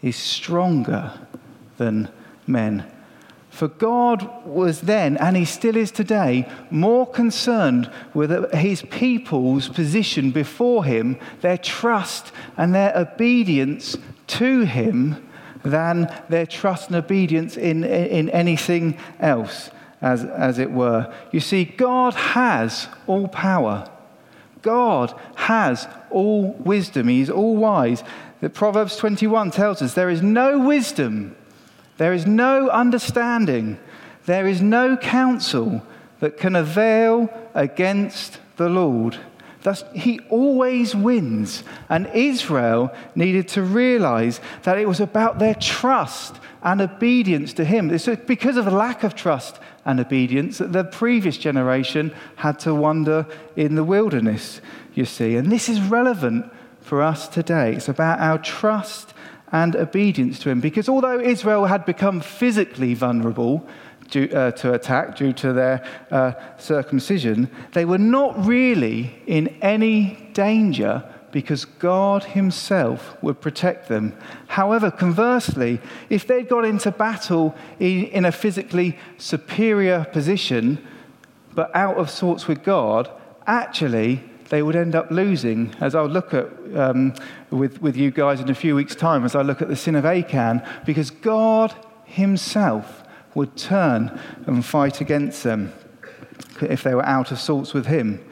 is 0.00 0.16
stronger 0.16 1.12
than 1.76 2.08
men. 2.46 2.90
For 3.54 3.68
God 3.68 4.44
was 4.44 4.80
then, 4.80 5.16
and 5.18 5.36
He 5.36 5.44
still 5.44 5.76
is 5.76 5.92
today, 5.92 6.48
more 6.72 7.06
concerned 7.06 7.88
with 8.12 8.52
His 8.52 8.82
people's 8.82 9.68
position 9.68 10.32
before 10.32 10.84
Him, 10.84 11.20
their 11.40 11.56
trust 11.56 12.32
and 12.56 12.74
their 12.74 12.92
obedience 12.96 13.96
to 14.26 14.62
Him, 14.62 15.24
than 15.62 16.12
their 16.28 16.46
trust 16.46 16.88
and 16.88 16.96
obedience 16.96 17.56
in, 17.56 17.84
in 17.84 18.28
anything 18.30 18.98
else, 19.20 19.70
as, 20.02 20.24
as 20.24 20.58
it 20.58 20.72
were. 20.72 21.14
You 21.30 21.38
see, 21.38 21.64
God 21.64 22.14
has 22.14 22.88
all 23.06 23.28
power, 23.28 23.88
God 24.62 25.14
has 25.36 25.86
all 26.10 26.54
wisdom, 26.54 27.06
He's 27.06 27.30
all 27.30 27.54
wise. 27.54 28.02
That 28.40 28.52
Proverbs 28.52 28.96
21 28.96 29.52
tells 29.52 29.80
us 29.80 29.94
there 29.94 30.10
is 30.10 30.22
no 30.22 30.58
wisdom, 30.58 31.36
there 31.96 32.12
is 32.12 32.26
no 32.26 32.68
understanding, 32.70 33.78
there 34.26 34.46
is 34.46 34.60
no 34.60 34.96
counsel 34.96 35.82
that 36.20 36.36
can 36.36 36.56
avail 36.56 37.28
against 37.54 38.38
the 38.56 38.68
Lord. 38.68 39.18
Thus, 39.62 39.82
he 39.94 40.20
always 40.28 40.94
wins. 40.94 41.64
And 41.88 42.06
Israel 42.08 42.94
needed 43.14 43.48
to 43.48 43.62
realize 43.62 44.40
that 44.64 44.78
it 44.78 44.86
was 44.86 45.00
about 45.00 45.38
their 45.38 45.54
trust 45.54 46.36
and 46.62 46.82
obedience 46.82 47.54
to 47.54 47.64
him. 47.64 47.90
It's 47.90 48.06
because 48.26 48.58
of 48.58 48.66
a 48.66 48.70
lack 48.70 49.04
of 49.04 49.14
trust 49.14 49.58
and 49.86 50.00
obedience 50.00 50.58
that 50.58 50.72
the 50.72 50.84
previous 50.84 51.38
generation 51.38 52.14
had 52.36 52.58
to 52.60 52.74
wander 52.74 53.26
in 53.56 53.74
the 53.74 53.84
wilderness, 53.84 54.60
you 54.94 55.06
see. 55.06 55.36
And 55.36 55.50
this 55.50 55.68
is 55.70 55.80
relevant 55.80 56.50
for 56.80 57.02
us 57.02 57.26
today. 57.26 57.74
It's 57.74 57.88
about 57.88 58.20
our 58.20 58.38
trust 58.38 59.13
and 59.54 59.76
obedience 59.76 60.40
to 60.40 60.50
him. 60.50 60.60
Because 60.60 60.88
although 60.88 61.20
Israel 61.20 61.66
had 61.66 61.86
become 61.86 62.20
physically 62.20 62.92
vulnerable, 62.92 63.64
due, 64.10 64.28
uh, 64.34 64.50
to 64.50 64.74
attack 64.74 65.16
due 65.16 65.32
to 65.32 65.52
their 65.52 65.86
uh, 66.10 66.32
circumcision, 66.58 67.48
they 67.72 67.84
were 67.84 68.04
not 68.18 68.32
really 68.44 69.14
in 69.28 69.46
any 69.62 70.28
danger 70.32 71.04
because 71.30 71.64
God 71.64 72.24
Himself 72.24 73.16
would 73.22 73.40
protect 73.40 73.88
them. 73.88 74.16
However, 74.48 74.90
conversely, 74.90 75.80
if 76.10 76.26
they'd 76.26 76.48
got 76.48 76.64
into 76.64 76.90
battle 76.90 77.54
in, 77.78 78.06
in 78.06 78.24
a 78.24 78.32
physically 78.32 78.98
superior 79.18 80.04
position, 80.12 80.84
but 81.54 81.70
out 81.76 81.96
of 81.96 82.10
sorts 82.10 82.48
with 82.48 82.64
God, 82.64 83.08
actually 83.46 84.20
they 84.48 84.62
would 84.62 84.76
end 84.76 84.94
up 84.94 85.10
losing, 85.10 85.74
as 85.80 85.94
I'll 85.94 86.06
look 86.06 86.34
at 86.34 86.48
um, 86.76 87.14
with, 87.54 87.80
with 87.80 87.96
you 87.96 88.10
guys 88.10 88.40
in 88.40 88.50
a 88.50 88.54
few 88.54 88.74
weeks' 88.74 88.94
time, 88.94 89.24
as 89.24 89.34
I 89.34 89.42
look 89.42 89.62
at 89.62 89.68
the 89.68 89.76
sin 89.76 89.94
of 89.94 90.04
Achan, 90.04 90.62
because 90.84 91.10
God 91.10 91.74
Himself 92.04 93.04
would 93.34 93.56
turn 93.56 94.18
and 94.46 94.64
fight 94.64 95.00
against 95.00 95.42
them 95.42 95.72
if 96.60 96.82
they 96.82 96.94
were 96.94 97.04
out 97.04 97.32
of 97.32 97.40
sorts 97.40 97.74
with 97.74 97.86
him. 97.86 98.24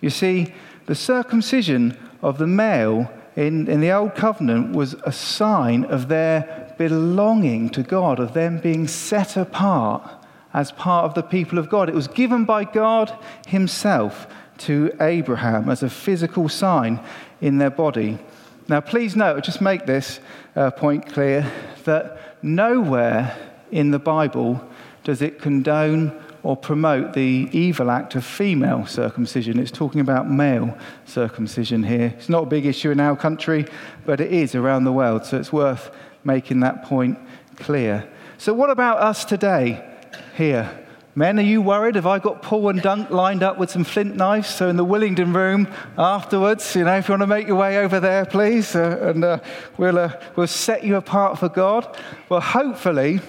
You 0.00 0.10
see, 0.10 0.54
the 0.86 0.94
circumcision 0.94 1.96
of 2.20 2.38
the 2.38 2.46
male 2.46 3.10
in, 3.36 3.68
in 3.68 3.80
the 3.80 3.92
Old 3.92 4.14
Covenant 4.14 4.74
was 4.74 4.94
a 5.04 5.12
sign 5.12 5.84
of 5.84 6.08
their 6.08 6.74
belonging 6.78 7.70
to 7.70 7.82
God, 7.82 8.20
of 8.20 8.34
them 8.34 8.58
being 8.58 8.86
set 8.86 9.36
apart 9.36 10.10
as 10.52 10.72
part 10.72 11.06
of 11.06 11.14
the 11.14 11.22
people 11.22 11.58
of 11.58 11.70
God. 11.70 11.88
It 11.88 11.94
was 11.94 12.08
given 12.08 12.44
by 12.44 12.64
God 12.64 13.16
Himself 13.46 14.26
to 14.58 14.92
Abraham 15.00 15.70
as 15.70 15.82
a 15.82 15.88
physical 15.88 16.48
sign 16.48 17.00
in 17.40 17.58
their 17.58 17.70
body. 17.70 18.18
Now, 18.72 18.80
please 18.80 19.14
note, 19.14 19.44
just 19.44 19.60
make 19.60 19.84
this 19.84 20.18
uh, 20.56 20.70
point 20.70 21.06
clear 21.12 21.46
that 21.84 22.42
nowhere 22.42 23.36
in 23.70 23.90
the 23.90 23.98
Bible 23.98 24.66
does 25.04 25.20
it 25.20 25.42
condone 25.42 26.18
or 26.42 26.56
promote 26.56 27.12
the 27.12 27.50
evil 27.52 27.90
act 27.90 28.14
of 28.14 28.24
female 28.24 28.86
circumcision. 28.86 29.58
It's 29.58 29.70
talking 29.70 30.00
about 30.00 30.30
male 30.30 30.74
circumcision 31.04 31.82
here. 31.82 32.14
It's 32.16 32.30
not 32.30 32.44
a 32.44 32.46
big 32.46 32.64
issue 32.64 32.90
in 32.90 32.98
our 32.98 33.14
country, 33.14 33.66
but 34.06 34.22
it 34.22 34.32
is 34.32 34.54
around 34.54 34.84
the 34.84 34.92
world, 34.92 35.26
so 35.26 35.36
it's 35.36 35.52
worth 35.52 35.90
making 36.24 36.60
that 36.60 36.82
point 36.82 37.18
clear. 37.56 38.08
So, 38.38 38.54
what 38.54 38.70
about 38.70 39.00
us 39.00 39.26
today 39.26 39.84
here? 40.34 40.82
Men, 41.14 41.38
are 41.38 41.42
you 41.42 41.60
worried? 41.60 41.96
Have 41.96 42.06
I 42.06 42.18
got 42.18 42.40
Paul 42.40 42.70
and 42.70 42.80
Dunk 42.80 43.10
lined 43.10 43.42
up 43.42 43.58
with 43.58 43.70
some 43.70 43.84
flint 43.84 44.16
knives? 44.16 44.48
So, 44.48 44.70
in 44.70 44.76
the 44.76 44.84
Willingdon 44.84 45.34
room 45.34 45.68
afterwards, 45.98 46.74
you 46.74 46.84
know, 46.84 46.96
if 46.96 47.06
you 47.06 47.12
want 47.12 47.20
to 47.20 47.26
make 47.26 47.46
your 47.46 47.56
way 47.56 47.76
over 47.84 48.00
there, 48.00 48.24
please, 48.24 48.74
uh, 48.74 49.12
and 49.14 49.22
uh, 49.22 49.38
we'll, 49.76 49.98
uh, 49.98 50.18
we'll 50.36 50.46
set 50.46 50.84
you 50.84 50.96
apart 50.96 51.38
for 51.38 51.50
God. 51.50 51.98
Well, 52.30 52.40
hopefully, 52.40 53.20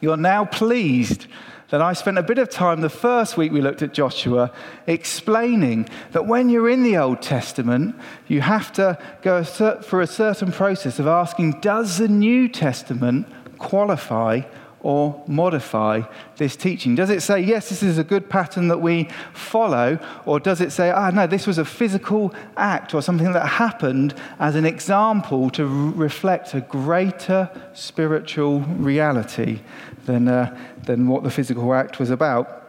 you're 0.00 0.16
now 0.16 0.44
pleased 0.46 1.28
that 1.70 1.80
I 1.80 1.92
spent 1.92 2.18
a 2.18 2.22
bit 2.22 2.38
of 2.38 2.50
time 2.50 2.80
the 2.80 2.88
first 2.88 3.36
week 3.36 3.52
we 3.52 3.60
looked 3.60 3.82
at 3.82 3.94
Joshua 3.94 4.50
explaining 4.88 5.88
that 6.10 6.26
when 6.26 6.48
you're 6.48 6.68
in 6.68 6.82
the 6.82 6.96
Old 6.96 7.22
Testament, 7.22 7.94
you 8.26 8.40
have 8.40 8.72
to 8.72 8.98
go 9.22 9.44
for 9.44 10.00
a 10.00 10.06
certain 10.08 10.50
process 10.50 10.98
of 10.98 11.06
asking, 11.06 11.60
does 11.60 11.98
the 11.98 12.08
New 12.08 12.48
Testament 12.48 13.28
qualify 13.58 14.42
or 14.80 15.22
modify 15.26 16.02
this 16.36 16.56
teaching? 16.56 16.94
Does 16.94 17.10
it 17.10 17.22
say, 17.22 17.40
yes, 17.40 17.68
this 17.68 17.82
is 17.82 17.98
a 17.98 18.04
good 18.04 18.30
pattern 18.30 18.68
that 18.68 18.80
we 18.80 19.08
follow? 19.32 19.98
Or 20.24 20.38
does 20.38 20.60
it 20.60 20.70
say, 20.72 20.90
ah, 20.90 21.10
no, 21.10 21.26
this 21.26 21.46
was 21.46 21.58
a 21.58 21.64
physical 21.64 22.32
act 22.56 22.94
or 22.94 23.02
something 23.02 23.32
that 23.32 23.46
happened 23.46 24.14
as 24.38 24.54
an 24.54 24.64
example 24.64 25.50
to 25.50 25.66
reflect 25.92 26.54
a 26.54 26.60
greater 26.60 27.50
spiritual 27.74 28.60
reality 28.60 29.60
than, 30.06 30.28
uh, 30.28 30.56
than 30.84 31.08
what 31.08 31.22
the 31.22 31.30
physical 31.30 31.74
act 31.74 31.98
was 31.98 32.10
about? 32.10 32.64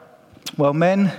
Well, 0.58 0.74
men, 0.74 1.12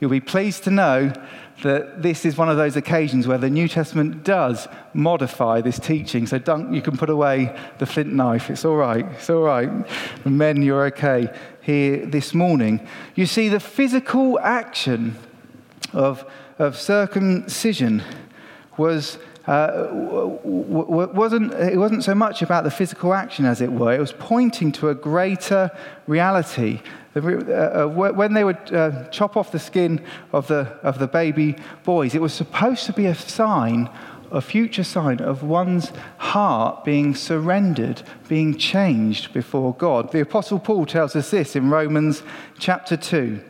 you'll 0.00 0.10
be 0.10 0.20
pleased 0.20 0.64
to 0.64 0.70
know 0.70 1.12
that 1.62 2.02
this 2.02 2.24
is 2.24 2.36
one 2.36 2.50
of 2.50 2.56
those 2.56 2.76
occasions 2.76 3.26
where 3.26 3.38
the 3.38 3.48
New 3.48 3.66
Testament 3.66 4.24
does 4.24 4.68
modify 4.92 5.60
this 5.60 5.78
teaching. 5.78 6.26
So 6.26 6.38
don't, 6.38 6.72
you 6.72 6.82
can 6.82 6.96
put 6.96 7.08
away 7.08 7.56
the 7.78 7.86
flint 7.86 8.12
knife. 8.12 8.50
It's 8.50 8.64
all 8.64 8.76
right. 8.76 9.06
It's 9.12 9.30
all 9.30 9.42
right. 9.42 9.70
Men, 10.26 10.62
you're 10.62 10.86
okay 10.86 11.28
here 11.62 12.04
this 12.04 12.34
morning. 12.34 12.86
You 13.14 13.26
see, 13.26 13.48
the 13.48 13.60
physical 13.60 14.38
action 14.40 15.16
of, 15.92 16.30
of 16.58 16.76
circumcision 16.76 18.02
was. 18.76 19.18
Uh, 19.46 19.86
wasn't, 20.42 21.54
it 21.54 21.78
wasn't 21.78 22.02
so 22.02 22.16
much 22.16 22.42
about 22.42 22.64
the 22.64 22.70
physical 22.70 23.14
action, 23.14 23.44
as 23.44 23.60
it 23.60 23.70
were. 23.70 23.94
It 23.94 24.00
was 24.00 24.10
pointing 24.10 24.72
to 24.72 24.88
a 24.88 24.94
greater 24.96 25.70
reality 26.08 26.80
when 27.22 28.34
they 28.34 28.44
would 28.44 28.74
uh, 28.74 29.08
chop 29.08 29.36
off 29.36 29.52
the 29.52 29.58
skin 29.58 30.04
of 30.32 30.48
the, 30.48 30.78
of 30.82 30.98
the 30.98 31.06
baby 31.06 31.56
boys, 31.84 32.14
it 32.14 32.20
was 32.20 32.32
supposed 32.32 32.84
to 32.86 32.92
be 32.92 33.06
a 33.06 33.14
sign, 33.14 33.88
a 34.30 34.40
future 34.40 34.84
sign 34.84 35.20
of 35.20 35.42
one's 35.42 35.92
heart 36.18 36.84
being 36.84 37.14
surrendered, 37.14 38.02
being 38.28 38.56
changed 38.58 39.32
before 39.32 39.74
God. 39.74 40.12
The 40.12 40.20
Apostle 40.20 40.58
Paul 40.58 40.84
tells 40.84 41.16
us 41.16 41.30
this 41.30 41.56
in 41.56 41.70
Romans 41.70 42.22
chapter 42.58 42.96
2, 42.96 43.40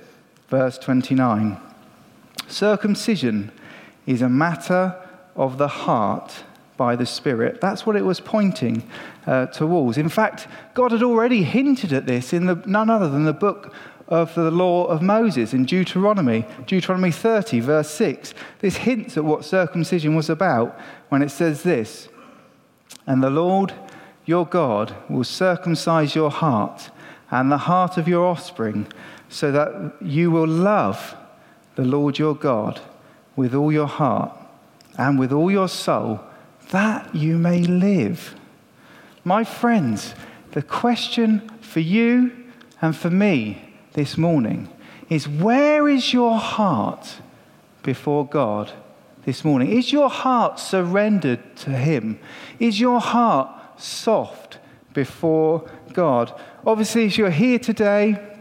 verse 0.49 0.79
29. 0.79 1.61
Circumcision 2.49 3.51
is 4.07 4.23
a 4.23 4.29
matter 4.29 4.95
of 5.35 5.59
the 5.59 5.69
heart 5.69 6.45
by 6.77 6.95
the 6.95 7.07
Spirit. 7.07 7.61
That's 7.61 7.87
what 7.87 7.97
it 7.97 8.05
was 8.05 8.21
pointing 8.21 8.89
uh, 9.27 9.47
towards. 9.47 9.99
In 9.99 10.09
fact, 10.09 10.49
God 10.75 10.93
had 10.93 11.03
already 11.03 11.43
hinted 11.43 11.93
at 11.93 12.07
this 12.07 12.33
in 12.33 12.47
the, 12.47 12.63
none 12.67 12.91
other 12.91 13.09
than 13.09 13.25
the 13.25 13.33
book 13.33 13.73
of 14.09 14.35
the 14.35 14.51
law 14.51 14.85
of 14.85 15.03
Moses 15.03 15.53
in 15.53 15.65
Deuteronomy, 15.65 16.45
Deuteronomy 16.67 17.11
30, 17.11 17.61
verse 17.61 17.91
6. 17.91 18.35
This 18.61 18.77
hints 18.77 19.17
at 19.17 19.25
what 19.25 19.45
circumcision 19.45 20.15
was 20.15 20.31
about 20.31 20.79
when 21.09 21.23
it 21.23 21.31
says 21.31 21.63
this 21.63 22.09
And 23.07 23.23
the 23.23 23.31
Lord 23.31 23.75
your 24.25 24.47
God 24.47 24.95
will 25.09 25.25
circumcise 25.25 26.15
your 26.15 26.31
heart 26.31 26.91
and 27.31 27.51
the 27.51 27.59
heart 27.59 27.97
of 27.97 28.07
your 28.07 28.25
offspring, 28.27 28.87
so 29.29 29.51
that 29.51 29.97
you 30.01 30.31
will 30.31 30.47
love 30.47 31.17
the 31.75 31.85
Lord 31.85 32.19
your 32.19 32.35
God 32.35 32.81
with 33.35 33.55
all 33.55 33.73
your 33.73 33.89
heart 33.89 34.33
and 34.97 35.19
with 35.19 35.33
all 35.33 35.51
your 35.51 35.69
soul 35.69 36.21
that 36.71 37.15
you 37.15 37.39
may 37.39 37.63
live. 37.63 38.35
My 39.27 39.43
friends, 39.43 40.15
the 40.53 40.63
question 40.63 41.49
for 41.61 41.81
you 41.81 42.31
and 42.81 42.95
for 42.95 43.11
me 43.11 43.75
this 43.95 44.17
morning 44.17 44.69
is 45.09 45.29
where 45.29 45.89
is 45.89 46.13
your 46.13 46.39
heart 46.39 47.17
before 47.83 48.25
God 48.25 48.71
this 49.25 49.45
morning? 49.45 49.73
Is 49.73 49.93
your 49.93 50.09
heart 50.09 50.61
surrendered 50.61 51.41
to 51.57 51.71
Him? 51.71 52.21
Is 52.61 52.79
your 52.79 53.01
heart 53.01 53.51
soft 53.81 54.61
before 54.95 55.69
God? 55.93 56.33
Obviously, 56.65 57.07
if 57.07 57.19
you're 57.19 57.31
here 57.31 57.59
today 57.59 58.36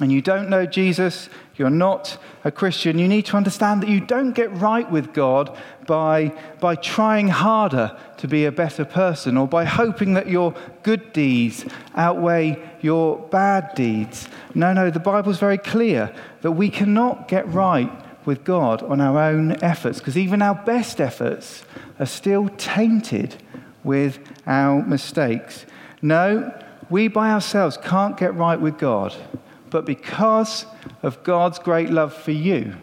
and 0.00 0.12
you 0.12 0.22
don't 0.22 0.48
know 0.48 0.64
Jesus, 0.64 1.28
you're 1.56 1.70
not 1.70 2.18
a 2.44 2.52
Christian, 2.52 2.98
you 2.98 3.08
need 3.08 3.26
to 3.26 3.36
understand 3.36 3.82
that 3.82 3.88
you 3.88 4.00
don't 4.00 4.32
get 4.32 4.52
right 4.56 4.88
with 4.90 5.12
God 5.12 5.56
by, 5.86 6.32
by 6.60 6.76
trying 6.76 7.28
harder 7.28 7.96
to 8.18 8.28
be 8.28 8.44
a 8.44 8.52
better 8.52 8.84
person 8.84 9.36
or 9.36 9.48
by 9.48 9.64
hoping 9.64 10.14
that 10.14 10.28
your 10.28 10.54
good 10.82 11.12
deeds 11.12 11.64
outweigh 11.96 12.62
your 12.80 13.18
bad 13.18 13.74
deeds. 13.74 14.28
No, 14.54 14.72
no, 14.72 14.90
the 14.90 15.00
Bible's 15.00 15.38
very 15.38 15.58
clear 15.58 16.14
that 16.42 16.52
we 16.52 16.70
cannot 16.70 17.26
get 17.26 17.48
right 17.48 17.90
with 18.24 18.44
God 18.44 18.82
on 18.82 19.00
our 19.00 19.18
own 19.18 19.52
efforts 19.64 19.98
because 19.98 20.16
even 20.16 20.42
our 20.42 20.54
best 20.54 21.00
efforts 21.00 21.64
are 21.98 22.06
still 22.06 22.48
tainted 22.50 23.36
with 23.82 24.18
our 24.46 24.82
mistakes. 24.82 25.66
No, 26.02 26.54
we 26.90 27.08
by 27.08 27.32
ourselves 27.32 27.78
can't 27.82 28.16
get 28.16 28.34
right 28.34 28.60
with 28.60 28.78
God. 28.78 29.14
But 29.70 29.84
because 29.84 30.66
of 31.02 31.22
God's 31.24 31.58
great 31.58 31.90
love 31.90 32.14
for 32.14 32.32
you, 32.32 32.74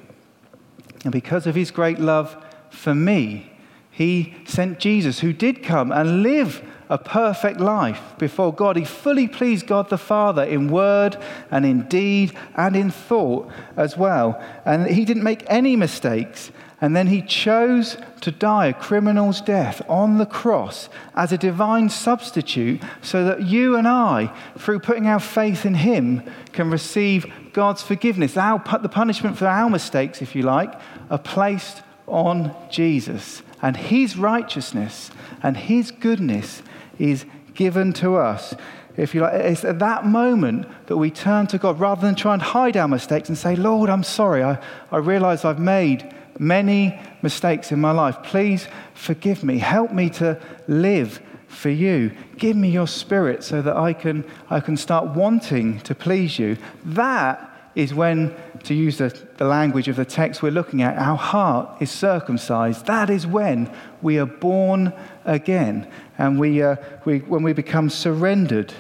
and 1.04 1.12
because 1.12 1.48
of 1.48 1.56
his 1.56 1.72
great 1.72 2.00
love 2.00 2.36
for 2.70 2.96
me, 2.96 3.52
He 3.92 4.36
sent 4.46 4.80
Jesus, 4.80 5.20
who 5.20 5.34
did 5.34 5.64
come 5.64 5.92
and 5.92 6.24
live 6.24 6.64
a 6.90 6.98
perfect 6.98 7.60
life 7.60 8.02
before 8.18 8.54
God. 8.54 8.78
He 8.78 8.86
fully 8.86 9.28
pleased 9.28 9.68
God 9.68 9.90
the 9.90 9.98
Father 9.98 10.44
in 10.44 10.70
word 10.70 11.18
and 11.52 11.66
in 11.66 11.84
deed 11.84 12.34
and 12.56 12.76
in 12.76 12.92
thought 12.92 13.50
as 13.76 13.98
well. 13.98 14.42
And 14.66 14.88
he 14.88 15.06
didn't 15.06 15.24
make 15.24 15.44
any 15.48 15.76
mistakes. 15.76 16.52
And 16.82 16.96
then 16.96 17.08
he 17.08 17.22
chose 17.22 17.98
to 18.22 18.32
die 18.32 18.68
a 18.68 18.74
criminal's 18.74 19.40
death 19.42 19.82
on 19.88 20.18
the 20.18 20.26
cross 20.26 20.90
as 21.16 21.32
a 21.32 21.38
divine 21.38 21.90
substitute 21.90 22.82
so 23.02 23.24
that 23.24 23.44
you 23.44 23.78
and 23.78 23.88
I, 23.88 24.32
through 24.58 24.80
putting 24.80 25.08
our 25.08 25.22
faith 25.22 25.66
in 25.66 25.76
him, 25.76 26.22
can 26.52 26.70
receive 26.70 27.32
God's 27.54 27.82
forgiveness. 27.82 28.36
Our, 28.36 28.62
the 28.80 28.90
punishment 28.90 29.38
for 29.38 29.48
our 29.48 29.70
mistakes, 29.70 30.22
if 30.22 30.36
you 30.36 30.44
like, 30.44 30.74
are 31.10 31.18
placed 31.18 31.82
on 32.08 32.54
Jesus 32.70 33.42
and 33.62 33.76
his 33.78 34.18
righteousness 34.18 35.12
and 35.42 35.56
his 35.56 35.92
goodness 35.92 36.62
is 37.00 37.26
given 37.54 37.94
to 37.94 38.16
us. 38.16 38.54
If 38.98 39.14
you 39.14 39.22
like, 39.22 39.34
it's 39.34 39.66
at 39.66 39.80
that 39.80 40.06
moment 40.06 40.68
that 40.88 40.98
we 40.98 41.12
turn 41.12 41.48
to 41.48 41.58
God 41.58 41.80
rather 41.80 42.02
than 42.02 42.16
try 42.16 42.34
and 42.34 42.42
hide 42.42 42.78
our 42.78 42.88
mistakes 42.88 43.28
and 43.30 43.38
say, 43.38 43.56
Lord, 43.56 43.90
I'm 43.90 44.04
sorry. 44.04 44.44
I, 44.44 44.58
I 44.92 44.98
realize 44.98 45.44
I've 45.44 45.60
made 45.60 46.14
many 46.40 47.00
mistakes 47.22 47.72
in 47.72 47.82
my 47.82 47.92
life. 47.92 48.18
Please 48.24 48.68
forgive 48.94 49.44
me. 49.44 49.58
Help 49.58 49.92
me 49.92 50.10
to 50.12 50.40
live 50.68 51.22
for 51.48 51.70
you. 51.70 52.12
Give 52.38 52.56
me 52.56 52.70
your 52.70 52.88
spirit 52.88 53.44
so 53.44 53.62
that 53.62 53.76
I 53.76 53.94
can, 53.94 54.26
I 54.50 54.60
can 54.60 54.78
start 54.78 55.08
wanting 55.08 55.80
to 55.82 55.96
please 55.96 56.40
you. 56.40 56.58
That 56.86 57.72
is 57.76 57.94
when, 57.94 58.34
to 58.66 58.74
use 58.74 58.98
the, 58.98 59.10
the 59.38 59.46
language 59.46 59.88
of 59.88 59.96
the 59.96 60.06
text 60.06 60.42
we're 60.42 60.52
looking 60.52 60.82
at, 60.82 60.98
our 60.98 61.18
heart 61.18 61.82
is 61.82 61.92
circumcised. 61.92 62.86
That 62.86 63.10
is 63.10 63.26
when 63.26 63.72
we 64.02 64.20
are 64.20 64.26
born 64.26 64.94
again 65.24 65.90
and 66.18 66.40
we, 66.40 66.62
uh, 66.62 66.76
we, 67.06 67.20
when 67.20 67.44
we 67.44 67.54
become 67.54 67.90
surrendered 67.90 68.74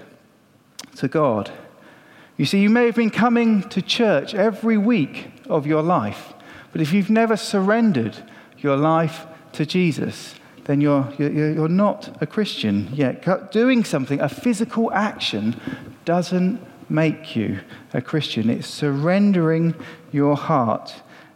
to 0.97 1.07
God. 1.07 1.51
You 2.37 2.45
see, 2.45 2.59
you 2.59 2.69
may 2.69 2.85
have 2.85 2.95
been 2.95 3.09
coming 3.09 3.63
to 3.69 3.81
church 3.81 4.33
every 4.33 4.77
week 4.77 5.27
of 5.47 5.65
your 5.65 5.81
life, 5.81 6.33
but 6.71 6.81
if 6.81 6.91
you've 6.91 7.09
never 7.09 7.37
surrendered 7.37 8.17
your 8.57 8.75
life 8.75 9.25
to 9.53 9.65
Jesus, 9.65 10.35
then 10.65 10.81
you're, 10.81 11.13
you're, 11.17 11.31
you're 11.31 11.69
not 11.69 12.17
a 12.21 12.25
Christian 12.25 12.89
yet. 12.91 13.51
Doing 13.51 13.83
something, 13.83 14.19
a 14.19 14.27
physical 14.27 14.91
action, 14.91 15.59
doesn't 16.03 16.59
make 16.89 17.35
you 17.35 17.59
a 17.93 18.01
Christian. 18.01 18.49
It's 18.49 18.67
surrendering 18.67 19.75
your 20.11 20.35
heart 20.35 20.93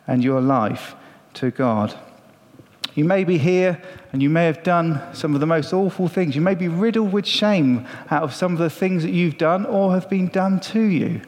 and 0.07 0.23
your 0.23 0.41
life 0.41 0.95
to 1.35 1.51
God. 1.51 1.97
You 2.95 3.05
may 3.05 3.23
be 3.23 3.37
here 3.37 3.81
and 4.11 4.21
you 4.21 4.29
may 4.29 4.45
have 4.45 4.63
done 4.63 5.01
some 5.13 5.33
of 5.33 5.39
the 5.39 5.45
most 5.45 5.71
awful 5.71 6.07
things. 6.07 6.35
You 6.35 6.41
may 6.41 6.55
be 6.55 6.67
riddled 6.67 7.13
with 7.13 7.25
shame 7.25 7.87
out 8.09 8.23
of 8.23 8.33
some 8.33 8.53
of 8.53 8.59
the 8.59 8.69
things 8.69 9.03
that 9.03 9.11
you've 9.11 9.37
done 9.37 9.65
or 9.65 9.93
have 9.93 10.09
been 10.09 10.27
done 10.27 10.59
to 10.61 10.81
you. 10.81 11.21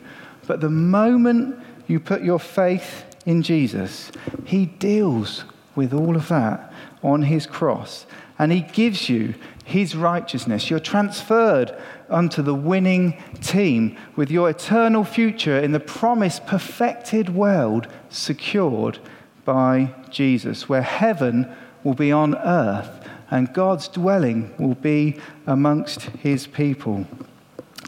But 0.48 0.60
the 0.60 0.70
moment 0.70 1.64
you 1.88 2.00
put 2.00 2.24
your 2.24 2.40
faith 2.40 3.06
in 3.26 3.44
Jesus, 3.44 4.12
He 4.46 4.66
deals 4.66 5.46
with 5.76 5.94
all 5.94 6.16
of 6.16 6.28
that 6.30 6.74
on 7.04 7.24
His 7.24 7.46
cross 7.46 8.06
and 8.40 8.52
He 8.52 8.62
gives 8.62 9.08
you 9.08 9.36
His 9.64 9.96
righteousness. 9.96 10.70
You're 10.70 10.80
transferred 10.80 11.80
unto 12.12 12.42
the 12.42 12.56
winning 12.56 13.22
team 13.42 13.98
with 14.16 14.30
your 14.30 14.50
eternal 14.50 15.04
future 15.04 15.58
in 15.58 15.72
the 15.72 15.80
promised 15.80 16.46
perfected 16.46 17.34
world 17.34 17.88
secured 18.10 19.00
by 19.46 19.94
Jesus, 20.10 20.70
where 20.70 20.82
heaven 20.82 21.52
will 21.84 21.94
be 21.94 22.12
on 22.12 22.36
earth 22.38 23.02
and 23.32 23.54
God's 23.54 23.88
dwelling 23.88 24.54
will 24.60 24.76
be 24.76 25.20
amongst 25.48 26.02
his 26.02 26.46
people. 26.46 27.08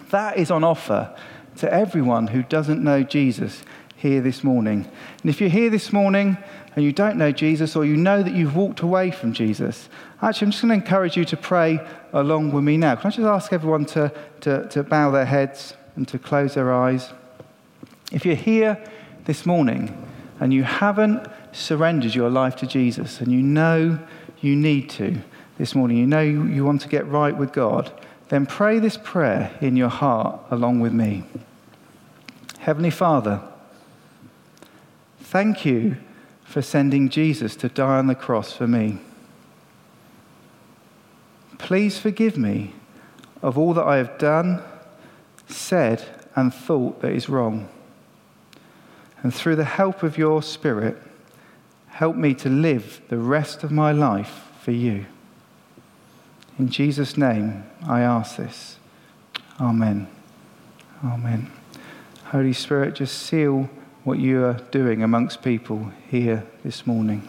That 0.10 0.38
is 0.38 0.50
on 0.50 0.64
offer 0.64 1.16
to 1.58 1.72
everyone 1.72 2.28
who 2.28 2.44
doesn't 2.44 2.84
know 2.84 3.04
Jesus 3.04 3.64
here 4.04 4.20
this 4.20 4.44
morning. 4.44 4.86
And 5.22 5.30
if 5.30 5.40
you're 5.40 5.50
here 5.50 5.70
this 5.70 5.94
morning 5.94 6.38
and 6.76 6.84
you 6.84 6.92
don't 6.92 7.16
know 7.16 7.32
Jesus 7.32 7.74
or 7.74 7.86
you 7.86 7.96
know 7.96 8.22
that 8.22 8.36
you've 8.36 8.54
walked 8.54 8.82
away 8.82 9.12
from 9.12 9.32
Jesus, 9.32 9.88
actually, 10.22 10.48
I'm 10.48 10.52
just 10.52 10.62
going 10.62 10.78
to 10.78 10.86
encourage 10.86 11.16
you 11.16 11.24
to 11.24 11.38
pray 11.38 11.80
along 12.12 12.52
with 12.52 12.66
me 12.66 12.76
now. 12.76 12.96
Can 12.96 13.08
I 13.08 13.10
just 13.12 13.26
ask 13.26 13.54
everyone 13.54 13.86
to, 13.86 14.12
to, 14.42 14.68
to 14.68 14.84
bow 14.84 15.10
their 15.10 15.24
heads 15.24 15.76
and 15.96 16.06
to 16.10 16.20
close 16.20 16.56
their 16.56 16.74
eyes? 16.74 17.14
If 18.12 18.26
you're 18.26 18.36
here 18.36 18.78
this 19.24 19.46
morning 19.46 20.06
and 20.42 20.54
you 20.54 20.64
haven't 20.64 21.26
surrendered 21.54 22.14
your 22.14 22.30
life 22.30 22.58
to 22.58 22.68
Jesus 22.68 23.22
and 23.22 23.32
you 23.32 23.42
know 23.42 23.98
you 24.42 24.58
need 24.58 24.90
to 24.92 25.18
this 25.58 25.74
morning, 25.76 25.96
you 25.96 26.08
know 26.08 26.20
you 26.20 26.66
want 26.66 26.82
to 26.82 26.90
get 26.90 27.08
right 27.08 27.38
with 27.38 27.54
God, 27.54 27.90
then 28.28 28.48
pray 28.48 28.80
this 28.80 28.98
prayer 29.02 29.58
in 29.62 29.78
your 29.78 29.88
heart 29.88 30.42
along 30.52 30.82
with 30.82 30.92
me. 30.92 31.24
Heavenly 32.60 32.90
Father, 32.90 33.42
thank 35.24 35.66
you 35.66 35.98
for 36.44 36.62
sending 36.62 37.10
Jesus 37.10 37.56
to 37.56 37.70
die 37.70 37.98
on 37.98 38.08
the 38.08 38.16
cross 38.16 38.54
for 38.54 38.68
me. 38.68 39.00
Please 41.58 41.98
forgive 41.98 42.38
me 42.38 42.74
of 43.42 43.58
all 43.58 43.74
that 43.74 43.86
I 43.86 43.98
have 43.98 44.18
done, 44.18 44.62
said, 45.48 46.06
and 46.36 46.54
thought 46.54 47.02
that 47.02 47.14
is 47.14 47.30
wrong. 47.30 47.70
And 49.22 49.34
through 49.34 49.56
the 49.56 49.64
help 49.64 50.04
of 50.04 50.18
your 50.18 50.44
Spirit, 50.44 51.02
help 51.88 52.16
me 52.16 52.34
to 52.36 52.50
live 52.50 53.02
the 53.08 53.18
rest 53.18 53.64
of 53.64 53.72
my 53.72 53.92
life 53.92 54.44
for 54.62 54.72
you. 54.72 55.06
In 56.60 56.70
Jesus' 56.70 57.18
name, 57.18 57.64
I 57.88 58.02
ask 58.02 58.36
this. 58.36 58.78
Amen. 59.60 60.08
Amen. 61.04 61.52
Holy 62.26 62.54
Spirit, 62.54 62.96
just 62.96 63.18
seal 63.24 63.70
what 64.04 64.20
you 64.20 64.44
are 64.44 64.60
doing 64.72 65.04
amongst 65.04 65.42
people 65.42 65.92
here 66.10 66.46
this 66.64 66.86
morning. 66.86 67.28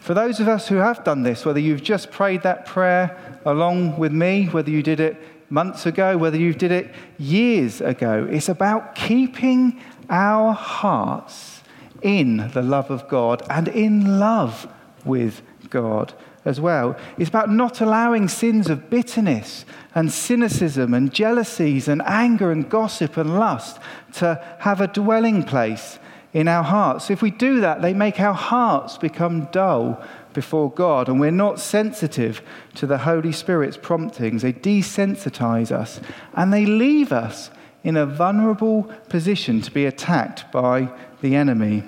For 0.00 0.14
those 0.14 0.40
of 0.40 0.48
us 0.48 0.68
who 0.68 0.76
have 0.76 1.04
done 1.04 1.22
this, 1.22 1.44
whether 1.44 1.60
you've 1.60 1.82
just 1.82 2.10
prayed 2.10 2.42
that 2.42 2.66
prayer 2.66 3.40
along 3.44 3.98
with 3.98 4.12
me, 4.12 4.46
whether 4.46 4.70
you 4.70 4.82
did 4.82 5.00
it 5.00 5.20
months 5.50 5.86
ago, 5.86 6.16
whether 6.16 6.36
you 6.36 6.54
did 6.54 6.72
it 6.72 6.94
years 7.18 7.80
ago, 7.80 8.26
it's 8.30 8.48
about 8.48 8.94
keeping 8.94 9.80
our 10.08 10.52
hearts 10.52 11.62
in 12.02 12.48
the 12.52 12.62
love 12.62 12.90
of 12.90 13.08
God 13.08 13.42
and 13.50 13.68
in 13.68 14.18
love 14.18 14.66
with 15.04 15.42
God 15.68 16.14
as 16.48 16.60
well. 16.60 16.96
It's 17.18 17.28
about 17.28 17.50
not 17.50 17.82
allowing 17.82 18.26
sins 18.26 18.70
of 18.70 18.88
bitterness 18.88 19.66
and 19.94 20.10
cynicism 20.10 20.94
and 20.94 21.12
jealousies 21.12 21.88
and 21.88 22.02
anger 22.06 22.50
and 22.50 22.68
gossip 22.68 23.18
and 23.18 23.38
lust 23.38 23.78
to 24.14 24.42
have 24.60 24.80
a 24.80 24.86
dwelling 24.86 25.42
place 25.42 25.98
in 26.32 26.48
our 26.48 26.64
hearts. 26.64 27.10
If 27.10 27.20
we 27.20 27.30
do 27.30 27.60
that, 27.60 27.82
they 27.82 27.92
make 27.92 28.18
our 28.18 28.34
hearts 28.34 28.96
become 28.96 29.48
dull 29.52 30.02
before 30.32 30.70
God, 30.70 31.08
and 31.08 31.20
we're 31.20 31.30
not 31.30 31.60
sensitive 31.60 32.40
to 32.76 32.86
the 32.86 32.98
Holy 32.98 33.32
Spirit's 33.32 33.76
promptings. 33.76 34.42
They 34.42 34.52
desensitize 34.52 35.70
us, 35.70 36.00
and 36.34 36.52
they 36.52 36.64
leave 36.64 37.12
us 37.12 37.50
in 37.84 37.96
a 37.96 38.06
vulnerable 38.06 38.84
position 39.08 39.60
to 39.62 39.70
be 39.70 39.84
attacked 39.84 40.50
by 40.50 40.90
the 41.20 41.34
enemy 41.34 41.82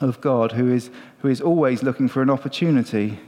of 0.00 0.20
God, 0.20 0.52
who 0.52 0.72
is, 0.72 0.90
who 1.20 1.28
is 1.28 1.40
always 1.40 1.82
looking 1.82 2.08
for 2.08 2.22
an 2.22 2.30
opportunity 2.30 3.20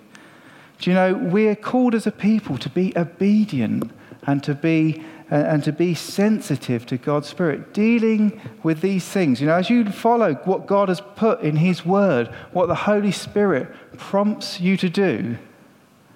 do 0.80 0.90
you 0.90 0.94
know, 0.94 1.14
we're 1.14 1.54
called 1.56 1.94
as 1.94 2.06
a 2.06 2.12
people 2.12 2.56
to 2.58 2.68
be 2.70 2.92
obedient 2.96 3.90
and 4.26 4.42
to 4.44 4.54
be, 4.54 5.02
uh, 5.30 5.34
and 5.34 5.62
to 5.64 5.72
be 5.72 5.94
sensitive 5.94 6.86
to 6.86 6.96
God's 6.96 7.28
Spirit, 7.28 7.74
dealing 7.74 8.40
with 8.62 8.80
these 8.80 9.04
things. 9.04 9.40
You 9.40 9.48
know, 9.48 9.56
as 9.56 9.68
you 9.68 9.84
follow 9.90 10.34
what 10.44 10.66
God 10.66 10.88
has 10.88 11.02
put 11.16 11.40
in 11.40 11.56
His 11.56 11.84
Word, 11.84 12.28
what 12.52 12.68
the 12.68 12.74
Holy 12.74 13.12
Spirit 13.12 13.68
prompts 13.98 14.58
you 14.58 14.78
to 14.78 14.88
do, 14.88 15.36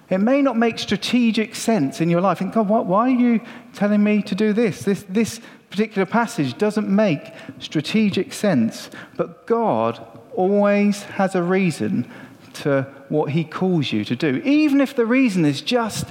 it 0.09 0.19
may 0.19 0.41
not 0.41 0.57
make 0.57 0.79
strategic 0.79 1.55
sense 1.55 2.01
in 2.01 2.09
your 2.09 2.21
life. 2.21 2.39
Think, 2.39 2.53
God, 2.53 2.67
why 2.67 3.07
are 3.07 3.09
you 3.09 3.41
telling 3.73 4.03
me 4.03 4.21
to 4.23 4.35
do 4.35 4.53
this? 4.53 4.81
This, 4.83 5.03
this 5.09 5.41
particular 5.69 6.05
passage 6.05 6.57
doesn't 6.57 6.87
make 6.87 7.33
strategic 7.59 8.33
sense. 8.33 8.89
But 9.17 9.47
God 9.47 10.05
always 10.33 11.03
has 11.03 11.35
a 11.35 11.41
reason 11.41 12.09
to 12.53 12.87
what 13.09 13.31
He 13.31 13.43
calls 13.43 13.91
you 13.91 14.05
to 14.05 14.15
do, 14.15 14.41
even 14.43 14.81
if 14.81 14.95
the 14.95 15.05
reason 15.05 15.45
is 15.45 15.61
just 15.61 16.07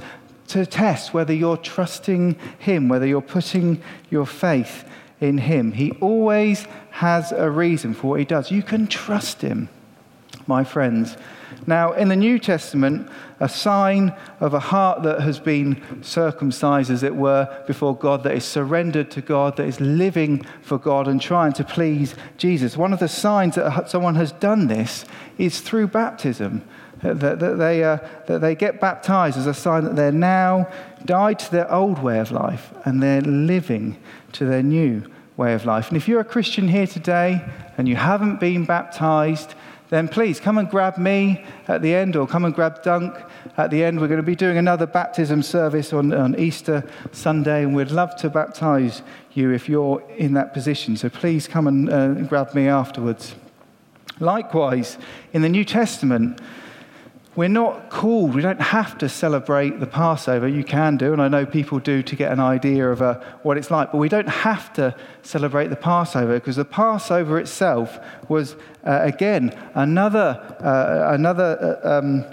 to 0.48 0.66
test 0.66 1.14
whether 1.14 1.32
you're 1.32 1.56
trusting 1.56 2.36
Him, 2.58 2.88
whether 2.88 3.06
you're 3.06 3.20
putting 3.20 3.82
your 4.10 4.26
faith 4.26 4.88
in 5.20 5.38
Him. 5.38 5.72
He 5.72 5.92
always 6.00 6.66
has 6.90 7.32
a 7.32 7.50
reason 7.50 7.94
for 7.94 8.08
what 8.08 8.18
He 8.18 8.24
does. 8.24 8.50
You 8.50 8.62
can 8.62 8.86
trust 8.86 9.40
Him, 9.40 9.68
my 10.46 10.64
friends. 10.64 11.16
Now, 11.66 11.92
in 11.92 12.08
the 12.08 12.16
New 12.16 12.38
Testament, 12.38 13.08
a 13.40 13.48
sign 13.48 14.14
of 14.40 14.52
a 14.54 14.60
heart 14.60 15.02
that 15.04 15.20
has 15.20 15.40
been 15.40 16.02
circumcised, 16.02 16.90
as 16.90 17.02
it 17.02 17.14
were, 17.14 17.48
before 17.66 17.96
God, 17.96 18.22
that 18.24 18.34
is 18.34 18.44
surrendered 18.44 19.10
to 19.12 19.22
God, 19.22 19.56
that 19.56 19.66
is 19.66 19.80
living 19.80 20.44
for 20.62 20.78
God 20.78 21.08
and 21.08 21.20
trying 21.20 21.52
to 21.54 21.64
please 21.64 22.14
Jesus. 22.36 22.76
One 22.76 22.92
of 22.92 22.98
the 22.98 23.08
signs 23.08 23.54
that 23.54 23.90
someone 23.90 24.16
has 24.16 24.32
done 24.32 24.66
this 24.66 25.04
is 25.38 25.60
through 25.60 25.88
baptism. 25.88 26.62
That, 27.04 27.38
that, 27.38 27.58
they, 27.58 27.84
uh, 27.84 27.98
that 28.26 28.40
they 28.40 28.54
get 28.54 28.80
baptized 28.80 29.36
as 29.36 29.46
a 29.46 29.54
sign 29.54 29.84
that 29.84 29.94
they're 29.94 30.10
now 30.10 30.68
died 31.04 31.38
to 31.38 31.50
their 31.50 31.70
old 31.70 32.02
way 32.02 32.18
of 32.18 32.32
life 32.32 32.72
and 32.84 33.02
they're 33.02 33.20
living 33.20 33.96
to 34.32 34.46
their 34.46 34.62
new 34.62 35.02
way 35.36 35.52
of 35.52 35.66
life. 35.66 35.88
And 35.88 35.96
if 35.96 36.08
you're 36.08 36.20
a 36.20 36.24
Christian 36.24 36.68
here 36.68 36.86
today 36.86 37.44
and 37.76 37.86
you 37.86 37.96
haven't 37.96 38.40
been 38.40 38.64
baptized, 38.64 39.54
then 39.90 40.08
please 40.08 40.40
come 40.40 40.56
and 40.56 40.68
grab 40.70 40.96
me 40.96 41.44
at 41.68 41.82
the 41.82 41.94
end 41.94 42.16
or 42.16 42.26
come 42.26 42.46
and 42.46 42.54
grab 42.54 42.82
Dunk 42.82 43.16
at 43.58 43.70
the 43.70 43.84
end. 43.84 44.00
We're 44.00 44.08
going 44.08 44.16
to 44.16 44.22
be 44.22 44.34
doing 44.34 44.56
another 44.56 44.86
baptism 44.86 45.42
service 45.42 45.92
on, 45.92 46.12
on 46.14 46.38
Easter 46.38 46.88
Sunday, 47.12 47.62
and 47.64 47.76
we'd 47.76 47.90
love 47.90 48.16
to 48.16 48.30
baptize 48.30 49.02
you 49.34 49.50
if 49.50 49.68
you're 49.68 50.00
in 50.16 50.32
that 50.34 50.54
position. 50.54 50.96
So 50.96 51.10
please 51.10 51.46
come 51.46 51.66
and 51.66 51.90
uh, 51.90 52.14
grab 52.22 52.54
me 52.54 52.66
afterwards. 52.66 53.34
Likewise, 54.20 54.96
in 55.32 55.42
the 55.42 55.48
New 55.48 55.64
Testament, 55.64 56.40
we're 57.36 57.48
not 57.48 57.90
called, 57.90 58.34
we 58.34 58.42
don't 58.42 58.60
have 58.60 58.96
to 58.98 59.08
celebrate 59.08 59.80
the 59.80 59.86
Passover. 59.86 60.46
You 60.46 60.62
can 60.62 60.96
do, 60.96 61.12
and 61.12 61.20
I 61.20 61.28
know 61.28 61.44
people 61.44 61.78
do 61.80 62.02
to 62.02 62.16
get 62.16 62.30
an 62.30 62.40
idea 62.40 62.90
of 62.90 63.02
uh, 63.02 63.20
what 63.42 63.56
it's 63.56 63.70
like, 63.70 63.92
but 63.92 63.98
we 63.98 64.08
don't 64.08 64.28
have 64.28 64.72
to 64.74 64.94
celebrate 65.22 65.68
the 65.68 65.76
Passover 65.76 66.34
because 66.34 66.56
the 66.56 66.64
Passover 66.64 67.38
itself 67.38 67.98
was, 68.28 68.54
uh, 68.86 69.00
again, 69.02 69.58
another, 69.74 70.40
uh, 70.60 71.12
another 71.12 71.80
uh, 71.84 71.98
um, 71.98 72.24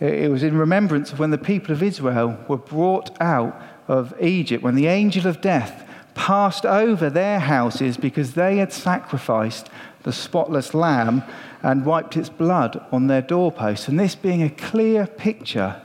it 0.00 0.30
was 0.30 0.42
in 0.42 0.56
remembrance 0.56 1.12
of 1.12 1.18
when 1.18 1.30
the 1.30 1.38
people 1.38 1.72
of 1.72 1.82
Israel 1.82 2.36
were 2.48 2.58
brought 2.58 3.16
out 3.20 3.60
of 3.88 4.14
Egypt, 4.20 4.62
when 4.62 4.74
the 4.74 4.86
angel 4.86 5.26
of 5.26 5.40
death 5.40 5.88
passed 6.14 6.66
over 6.66 7.10
their 7.10 7.40
houses 7.40 7.96
because 7.96 8.34
they 8.34 8.58
had 8.58 8.72
sacrificed 8.72 9.68
the 10.04 10.12
spotless 10.12 10.72
lamb 10.72 11.24
and 11.62 11.84
wiped 11.84 12.16
its 12.16 12.28
blood 12.28 12.84
on 12.92 13.08
their 13.08 13.22
doorposts. 13.22 13.88
And 13.88 13.98
this 13.98 14.14
being 14.14 14.42
a 14.42 14.50
clear 14.50 15.06
picture 15.06 15.82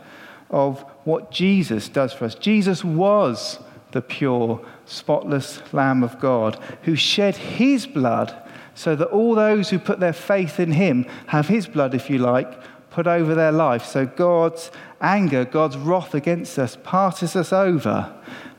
of 0.50 0.82
what 1.04 1.32
Jesus 1.32 1.90
does 1.90 2.14
for 2.14 2.26
us. 2.26 2.36
Jesus 2.36 2.84
was 2.84 3.60
the 3.92 4.02
pure, 4.02 4.64
spotless 4.86 5.62
Lamb 5.74 6.04
of 6.04 6.20
God 6.20 6.62
who 6.84 6.96
shed 6.96 7.36
his 7.36 7.88
blood 7.88 8.36
so 8.76 8.96
that 8.96 9.08
all 9.08 9.36
those 9.36 9.70
who 9.70 9.80
put 9.80 10.00
their 10.00 10.14
faith 10.14 10.60
in 10.60 10.72
him 10.72 11.06
have 11.28 11.48
his 11.48 11.68
blood, 11.68 11.94
if 11.94 12.10
you 12.10 12.18
like, 12.18 12.62
put 12.92 13.08
over 13.08 13.36
their 13.36 13.52
life. 13.52 13.86
So 13.86 14.06
God's 14.06 14.72
anger, 15.02 15.46
God's 15.46 15.78
wrath 15.78 16.14
against 16.14 16.58
us 16.60 16.78
passes 16.84 17.36
us 17.36 17.54
over 17.54 18.16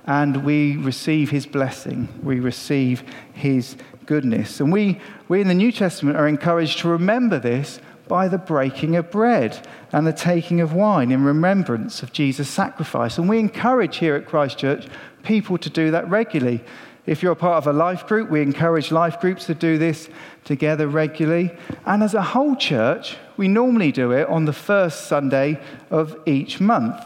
and 0.06 0.44
we 0.44 0.76
receive 0.76 1.30
his 1.30 1.46
blessing. 1.46 2.08
We 2.22 2.40
receive 2.40 3.04
his 3.32 3.76
goodness. 4.06 4.60
And 4.60 4.72
we, 4.72 5.00
we 5.28 5.40
in 5.40 5.48
the 5.48 5.54
New 5.54 5.72
Testament 5.72 6.16
are 6.16 6.28
encouraged 6.28 6.80
to 6.80 6.88
remember 6.88 7.38
this 7.38 7.80
by 8.08 8.26
the 8.26 8.38
breaking 8.38 8.96
of 8.96 9.10
bread 9.10 9.66
and 9.92 10.06
the 10.06 10.12
taking 10.12 10.60
of 10.60 10.72
wine 10.72 11.12
in 11.12 11.22
remembrance 11.22 12.02
of 12.02 12.12
Jesus' 12.12 12.48
sacrifice. 12.48 13.18
And 13.18 13.28
we 13.28 13.38
encourage 13.38 13.98
here 13.98 14.16
at 14.16 14.26
Christchurch 14.26 14.86
people 15.22 15.58
to 15.58 15.70
do 15.70 15.92
that 15.92 16.10
regularly. 16.10 16.62
If 17.06 17.22
you're 17.22 17.32
a 17.32 17.36
part 17.36 17.58
of 17.58 17.66
a 17.66 17.72
life 17.72 18.06
group, 18.06 18.28
we 18.28 18.42
encourage 18.42 18.90
life 18.90 19.20
groups 19.20 19.46
to 19.46 19.54
do 19.54 19.78
this 19.78 20.08
together 20.44 20.88
regularly. 20.88 21.52
And 21.86 22.02
as 22.02 22.14
a 22.14 22.22
whole 22.22 22.56
church, 22.56 23.16
we 23.36 23.48
normally 23.48 23.92
do 23.92 24.12
it 24.12 24.28
on 24.28 24.44
the 24.44 24.52
first 24.52 25.06
Sunday 25.06 25.60
of 25.90 26.16
each 26.26 26.60
month. 26.60 27.00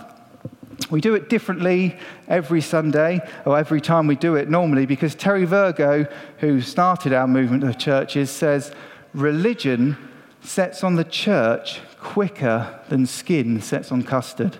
We 0.95 1.01
do 1.01 1.17
it 1.17 1.29
differently 1.29 1.99
every 2.29 2.61
Sunday, 2.61 3.21
or 3.45 3.59
every 3.59 3.81
time 3.81 4.07
we 4.07 4.15
do 4.15 4.37
it 4.37 4.49
normally, 4.49 4.87
because 4.87 5.17
Terry 5.17 5.45
Virgo, 5.45 6.07
who 6.39 6.61
started 6.61 7.13
our 7.13 7.27
movement 7.27 7.65
of 7.65 7.79
churches, 7.79 8.31
says 8.31 8.71
religion 9.13 9.97
sets 10.43 10.85
on 10.85 10.95
the 10.95 11.03
church 11.03 11.81
quicker 11.99 12.79
than 12.91 13.07
skin 13.07 13.61
sets 13.61 13.91
on 13.91 14.05
custard. 14.05 14.57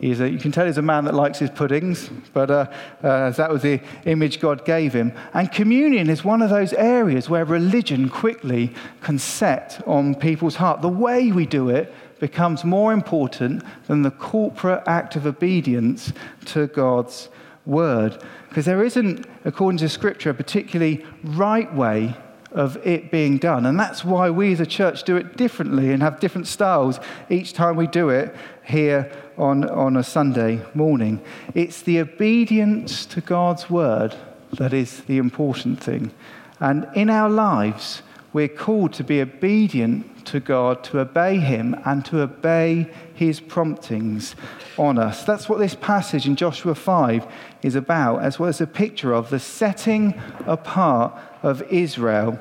He's 0.00 0.20
a, 0.20 0.30
you 0.30 0.38
can 0.38 0.52
tell 0.52 0.64
he's 0.64 0.78
a 0.78 0.82
man 0.82 1.04
that 1.04 1.12
likes 1.12 1.38
his 1.38 1.50
puddings, 1.50 2.08
but 2.32 2.50
uh, 2.50 2.66
uh, 3.02 3.30
that 3.32 3.50
was 3.50 3.60
the 3.60 3.78
image 4.06 4.40
God 4.40 4.64
gave 4.64 4.94
him. 4.94 5.12
And 5.34 5.52
communion 5.52 6.08
is 6.08 6.24
one 6.24 6.40
of 6.40 6.48
those 6.48 6.72
areas 6.72 7.28
where 7.28 7.44
religion 7.44 8.08
quickly 8.08 8.72
can 9.02 9.18
set 9.18 9.82
on 9.86 10.14
people's 10.14 10.56
heart. 10.56 10.80
The 10.80 10.88
way 10.88 11.30
we 11.30 11.44
do 11.44 11.68
it 11.68 11.92
becomes 12.24 12.64
more 12.64 12.90
important 12.90 13.62
than 13.86 14.00
the 14.00 14.10
corporate 14.10 14.82
act 14.86 15.14
of 15.14 15.26
obedience 15.26 16.10
to 16.46 16.66
God's 16.68 17.28
word. 17.66 18.16
Because 18.48 18.64
there 18.64 18.82
isn't, 18.82 19.26
according 19.44 19.76
to 19.80 19.90
Scripture, 19.90 20.30
a 20.30 20.34
particularly 20.34 21.04
right 21.22 21.70
way 21.74 22.16
of 22.50 22.78
it 22.86 23.10
being 23.10 23.36
done. 23.36 23.66
And 23.66 23.78
that's 23.78 24.06
why 24.06 24.30
we 24.30 24.54
as 24.54 24.60
a 24.60 24.64
church 24.64 25.02
do 25.02 25.16
it 25.16 25.36
differently 25.36 25.92
and 25.92 26.02
have 26.02 26.18
different 26.18 26.46
styles 26.46 26.98
each 27.28 27.52
time 27.52 27.76
we 27.76 27.86
do 27.86 28.08
it 28.08 28.34
here 28.64 29.12
on, 29.36 29.68
on 29.68 29.98
a 29.98 30.02
Sunday 30.02 30.62
morning. 30.72 31.20
It's 31.54 31.82
the 31.82 32.00
obedience 32.00 33.04
to 33.04 33.20
God's 33.20 33.68
word 33.68 34.16
that 34.52 34.72
is 34.72 35.02
the 35.02 35.18
important 35.18 35.78
thing. 35.78 36.10
And 36.58 36.88
in 36.94 37.10
our 37.10 37.28
lives, 37.28 38.00
we're 38.34 38.48
called 38.48 38.92
to 38.92 39.04
be 39.04 39.20
obedient 39.20 40.26
to 40.26 40.40
God, 40.40 40.82
to 40.82 40.98
obey 40.98 41.38
Him, 41.38 41.80
and 41.84 42.04
to 42.06 42.20
obey 42.20 42.90
His 43.14 43.38
promptings 43.38 44.34
on 44.76 44.98
us. 44.98 45.22
That's 45.22 45.48
what 45.48 45.60
this 45.60 45.76
passage 45.76 46.26
in 46.26 46.34
Joshua 46.34 46.74
5 46.74 47.32
is 47.62 47.76
about, 47.76 48.22
as 48.22 48.38
well 48.40 48.48
as 48.48 48.60
a 48.60 48.66
picture 48.66 49.14
of 49.14 49.30
the 49.30 49.38
setting 49.38 50.20
apart 50.46 51.16
of 51.44 51.62
Israel 51.70 52.40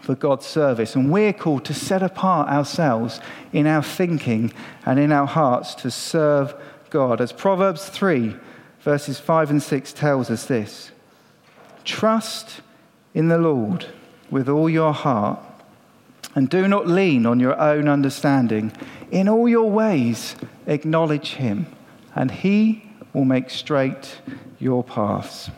for 0.00 0.14
God's 0.14 0.46
service. 0.46 0.94
And 0.94 1.10
we're 1.10 1.32
called 1.32 1.64
to 1.64 1.74
set 1.74 2.04
apart 2.04 2.48
ourselves 2.48 3.20
in 3.52 3.66
our 3.66 3.82
thinking 3.82 4.52
and 4.84 5.00
in 5.00 5.10
our 5.10 5.26
hearts 5.26 5.74
to 5.76 5.90
serve 5.90 6.54
God. 6.90 7.20
As 7.20 7.32
Proverbs 7.32 7.88
3, 7.88 8.36
verses 8.80 9.18
5 9.18 9.50
and 9.50 9.62
6 9.62 9.92
tells 9.92 10.30
us 10.30 10.46
this 10.46 10.92
Trust 11.84 12.60
in 13.12 13.26
the 13.26 13.38
Lord 13.38 13.86
with 14.30 14.48
all 14.48 14.68
your 14.68 14.92
heart, 14.92 15.38
and 16.34 16.48
do 16.48 16.68
not 16.68 16.86
lean 16.86 17.26
on 17.26 17.40
your 17.40 17.58
own 17.58 17.88
understanding. 17.88 18.72
In 19.10 19.28
all 19.28 19.48
your 19.48 19.70
ways, 19.70 20.36
acknowledge 20.66 21.34
him, 21.34 21.66
and 22.14 22.30
he 22.30 22.82
will 23.12 23.24
make 23.24 23.50
straight 23.50 24.20
your 24.58 24.84
paths. 24.84 25.50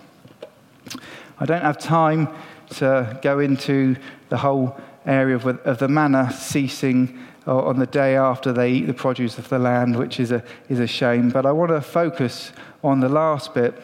I 1.40 1.46
don't 1.46 1.62
have 1.62 1.78
time 1.78 2.28
to 2.70 3.18
go 3.22 3.38
into 3.38 3.96
the 4.28 4.37
whole 4.37 4.78
area 5.07 5.37
of, 5.37 5.46
of 5.46 5.78
the 5.78 5.88
manna 5.88 6.33
ceasing 6.33 7.18
uh, 7.46 7.57
on 7.57 7.78
the 7.78 7.87
day 7.87 8.16
after 8.16 8.52
they 8.52 8.72
eat 8.72 8.87
the 8.87 8.94
produce 8.94 9.38
of 9.38 9.48
the 9.48 9.59
land, 9.59 9.96
which 9.96 10.20
is 10.20 10.31
a, 10.31 10.44
is 10.68 10.81
a 10.81 10.87
shame. 10.87 11.31
But 11.31 11.46
I 11.46 11.52
want 11.52 11.70
to 11.70 11.81
focus 11.81 12.52
on 12.85 13.00
the 13.00 13.09
last 13.09 13.54
bit 13.54 13.74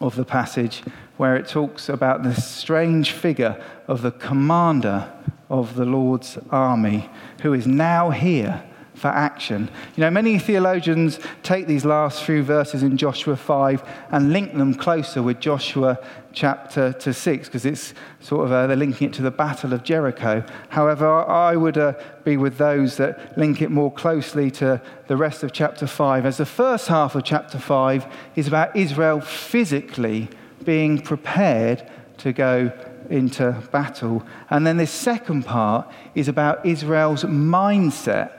of 0.00 0.16
the 0.16 0.24
passage 0.24 0.82
where 1.16 1.36
it 1.36 1.48
talks 1.48 1.88
about 1.88 2.22
this 2.22 2.46
strange 2.46 3.12
figure 3.12 3.62
of 3.88 4.02
the 4.02 4.10
commander 4.10 5.12
of 5.48 5.76
the 5.76 5.84
Lord's 5.84 6.38
army 6.50 7.08
who 7.42 7.52
is 7.54 7.66
now 7.66 8.10
here 8.10 8.62
for 8.96 9.08
action. 9.08 9.70
You 9.94 10.00
know, 10.00 10.10
many 10.10 10.38
theologians 10.38 11.20
take 11.42 11.66
these 11.66 11.84
last 11.84 12.24
few 12.24 12.42
verses 12.42 12.82
in 12.82 12.96
Joshua 12.96 13.36
5 13.36 13.86
and 14.10 14.32
link 14.32 14.54
them 14.54 14.74
closer 14.74 15.22
with 15.22 15.38
Joshua 15.38 15.98
chapter 16.32 16.92
to 16.94 17.12
6 17.12 17.48
because 17.48 17.66
it's 17.66 17.92
sort 18.20 18.46
of, 18.46 18.52
uh, 18.52 18.66
they're 18.66 18.76
linking 18.76 19.08
it 19.08 19.14
to 19.14 19.22
the 19.22 19.30
Battle 19.30 19.74
of 19.74 19.84
Jericho. 19.84 20.44
However, 20.70 21.06
I 21.06 21.56
would 21.56 21.76
uh, 21.76 21.92
be 22.24 22.36
with 22.38 22.56
those 22.56 22.96
that 22.96 23.36
link 23.38 23.60
it 23.60 23.70
more 23.70 23.92
closely 23.92 24.50
to 24.52 24.80
the 25.08 25.16
rest 25.16 25.42
of 25.42 25.52
chapter 25.52 25.86
5, 25.86 26.24
as 26.24 26.38
the 26.38 26.46
first 26.46 26.88
half 26.88 27.14
of 27.14 27.22
chapter 27.22 27.58
5 27.58 28.06
is 28.34 28.48
about 28.48 28.74
Israel 28.74 29.20
physically 29.20 30.28
being 30.64 31.00
prepared 31.00 31.88
to 32.18 32.32
go 32.32 32.72
into 33.10 33.62
battle. 33.70 34.26
And 34.50 34.66
then 34.66 34.78
this 34.78 34.90
second 34.90 35.44
part 35.44 35.90
is 36.14 36.28
about 36.28 36.64
Israel's 36.64 37.24
mindset 37.24 38.35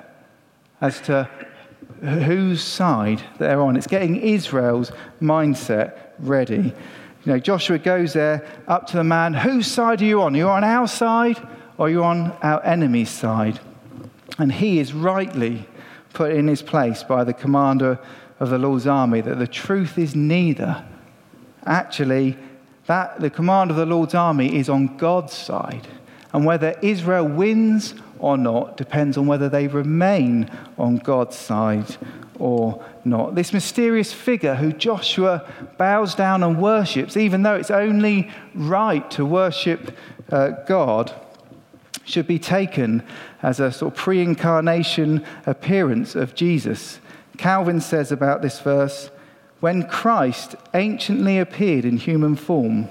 as 0.81 1.01
to 1.01 1.29
whose 2.01 2.61
side 2.61 3.21
they're 3.39 3.61
on. 3.61 3.75
It's 3.75 3.87
getting 3.87 4.17
Israel's 4.17 4.91
mindset 5.21 5.97
ready. 6.19 6.73
You 7.25 7.33
know, 7.33 7.39
Joshua 7.39 7.77
goes 7.77 8.13
there 8.13 8.45
up 8.67 8.87
to 8.87 8.97
the 8.97 9.03
man, 9.03 9.33
whose 9.33 9.67
side 9.67 10.01
are 10.01 10.05
you 10.05 10.21
on? 10.21 10.35
Are 10.35 10.37
you 10.37 10.47
on 10.47 10.63
our 10.63 10.87
side 10.87 11.37
or 11.77 11.87
are 11.87 11.89
you 11.89 12.03
on 12.03 12.31
our 12.41 12.63
enemy's 12.63 13.09
side? 13.09 13.59
And 14.37 14.51
he 14.51 14.79
is 14.79 14.93
rightly 14.93 15.67
put 16.13 16.31
in 16.31 16.47
his 16.47 16.61
place 16.61 17.03
by 17.03 17.23
the 17.23 17.33
commander 17.33 17.99
of 18.39 18.49
the 18.49 18.57
Lord's 18.57 18.87
army 18.87 19.21
that 19.21 19.39
the 19.39 19.47
truth 19.47 19.97
is 19.97 20.15
neither. 20.15 20.85
Actually, 21.65 22.37
that 22.85 23.19
the 23.19 23.29
command 23.29 23.71
of 23.71 23.77
the 23.77 23.85
Lord's 23.85 24.15
army 24.15 24.55
is 24.57 24.69
on 24.69 24.97
God's 24.97 25.33
side. 25.33 25.87
And 26.33 26.45
whether 26.45 26.77
Israel 26.81 27.27
wins 27.27 27.95
or 28.19 28.38
not 28.38 28.77
depends 28.77 29.17
on 29.17 29.27
whether 29.27 29.49
they 29.49 29.67
remain 29.67 30.49
on 30.77 30.97
God's 30.97 31.36
side 31.36 31.97
or 32.39 32.84
not. 33.03 33.36
This 33.36 33.53
mysterious 33.53 34.13
figure 34.13 34.56
who 34.56 34.71
Joshua 34.71 35.49
bows 35.77 36.15
down 36.15 36.43
and 36.43 36.62
worships, 36.62 37.17
even 37.17 37.43
though 37.43 37.56
it's 37.56 37.71
only 37.71 38.32
right 38.53 39.10
to 39.12 39.25
worship 39.25 39.95
uh, 40.32 40.49
God, 40.67 41.13
should 42.03 42.27
be 42.27 42.39
taken 42.39 43.03
as 43.41 43.60
a 43.60 43.71
sort 43.71 43.93
of 43.93 43.99
pre 43.99 44.21
incarnation 44.21 45.25
appearance 45.45 46.15
of 46.15 46.36
Jesus. 46.36 46.99
Calvin 47.38 47.82
says 47.82 48.12
about 48.12 48.41
this 48.41 48.60
verse 48.60 49.12
when 49.60 49.88
Christ 49.88 50.56
anciently 50.73 51.39
appeared 51.39 51.84
in 51.84 51.97
human 51.97 52.36
form, 52.36 52.88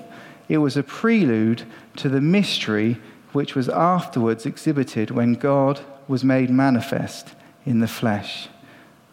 it 0.49 0.59
was 0.59 0.77
a 0.77 0.83
prelude 0.83 1.63
to 1.97 2.09
the 2.09 2.21
mystery 2.21 2.99
which 3.37 3.55
was 3.55 3.69
afterwards 3.69 4.47
exhibited 4.47 5.11
when 5.11 5.35
God 5.35 5.79
was 6.09 6.25
made 6.25 6.49
manifest 6.49 7.35
in 7.67 7.81
the 7.81 7.87
flesh. 7.87 8.49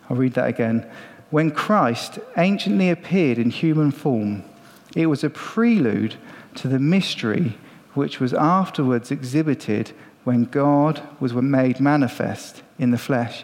I'll 0.09 0.15
read 0.15 0.35
that 0.35 0.47
again. 0.47 0.89
When 1.29 1.51
Christ 1.51 2.19
anciently 2.37 2.89
appeared 2.89 3.37
in 3.37 3.49
human 3.49 3.91
form, 3.91 4.45
it 4.95 5.07
was 5.07 5.25
a 5.25 5.29
prelude 5.29 6.15
to 6.55 6.69
the 6.69 6.79
mystery 6.79 7.57
which 7.95 8.21
was 8.21 8.33
afterwards 8.33 9.11
exhibited 9.11 9.91
when 10.23 10.45
God 10.45 11.01
was 11.19 11.33
made 11.33 11.81
manifest 11.81 12.63
in 12.79 12.91
the 12.91 12.97
flesh. 12.97 13.43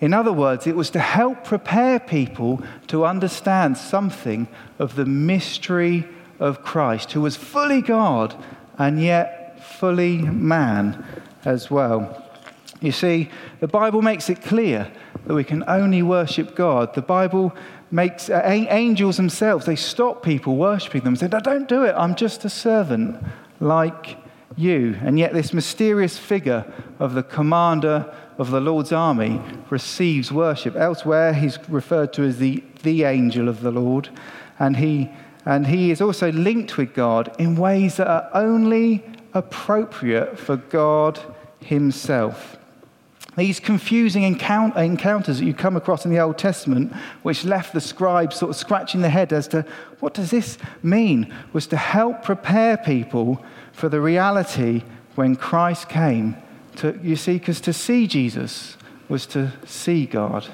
In 0.00 0.14
other 0.14 0.32
words, 0.32 0.64
it 0.64 0.76
was 0.76 0.90
to 0.90 1.00
help 1.00 1.42
prepare 1.42 1.98
people 1.98 2.62
to 2.86 3.04
understand 3.04 3.76
something 3.76 4.46
of 4.78 4.94
the 4.94 5.06
mystery 5.06 6.06
of 6.38 6.62
Christ, 6.62 7.10
who 7.10 7.20
was 7.20 7.34
fully 7.34 7.82
God 7.82 8.36
and 8.78 9.02
yet 9.02 9.39
fully 9.70 10.18
man 10.18 11.04
as 11.44 11.70
well. 11.70 12.26
You 12.80 12.92
see, 12.92 13.28
the 13.60 13.68
Bible 13.68 14.02
makes 14.02 14.30
it 14.30 14.42
clear 14.42 14.90
that 15.26 15.34
we 15.34 15.44
can 15.44 15.64
only 15.68 16.02
worship 16.02 16.54
God. 16.54 16.94
The 16.94 17.02
Bible 17.02 17.54
makes 17.90 18.30
uh, 18.30 18.42
angels 18.44 19.16
themselves, 19.16 19.66
they 19.66 19.76
stop 19.76 20.22
people 20.22 20.56
worshiping 20.56 21.02
them 21.02 21.14
and 21.14 21.18
say, 21.18 21.28
no, 21.28 21.40
Don't 21.40 21.68
do 21.68 21.84
it, 21.84 21.94
I'm 21.96 22.14
just 22.14 22.44
a 22.44 22.50
servant 22.50 23.22
like 23.58 24.16
you. 24.56 24.96
And 25.02 25.18
yet, 25.18 25.32
this 25.32 25.52
mysterious 25.52 26.16
figure 26.18 26.64
of 26.98 27.14
the 27.14 27.22
commander 27.22 28.12
of 28.38 28.50
the 28.50 28.60
Lord's 28.60 28.92
army 28.92 29.40
receives 29.68 30.32
worship. 30.32 30.76
Elsewhere, 30.76 31.34
he's 31.34 31.58
referred 31.68 32.12
to 32.14 32.22
as 32.22 32.38
the, 32.38 32.64
the 32.82 33.04
angel 33.04 33.48
of 33.48 33.60
the 33.60 33.70
Lord. 33.70 34.08
And 34.58 34.76
he, 34.76 35.10
and 35.44 35.66
he 35.66 35.90
is 35.90 36.00
also 36.00 36.32
linked 36.32 36.78
with 36.78 36.94
God 36.94 37.34
in 37.38 37.56
ways 37.56 37.96
that 37.96 38.08
are 38.08 38.30
only 38.32 39.04
appropriate 39.34 40.38
for 40.38 40.56
God 40.56 41.20
himself. 41.60 42.56
These 43.36 43.60
confusing 43.60 44.24
encounters 44.24 45.38
that 45.38 45.44
you 45.44 45.54
come 45.54 45.76
across 45.76 46.04
in 46.04 46.10
the 46.10 46.18
Old 46.18 46.36
Testament, 46.36 46.92
which 47.22 47.44
left 47.44 47.72
the 47.72 47.80
scribes 47.80 48.36
sort 48.36 48.50
of 48.50 48.56
scratching 48.56 49.02
their 49.02 49.10
head 49.10 49.32
as 49.32 49.46
to 49.48 49.64
what 50.00 50.14
does 50.14 50.30
this 50.30 50.58
mean, 50.82 51.32
was 51.52 51.66
to 51.68 51.76
help 51.76 52.22
prepare 52.22 52.76
people 52.76 53.42
for 53.72 53.88
the 53.88 54.00
reality 54.00 54.82
when 55.14 55.36
Christ 55.36 55.88
came. 55.88 56.36
To, 56.76 56.98
you 57.02 57.16
see, 57.16 57.34
because 57.34 57.60
to 57.62 57.72
see 57.72 58.06
Jesus 58.06 58.76
was 59.08 59.26
to 59.26 59.52
see 59.64 60.06
God. 60.06 60.46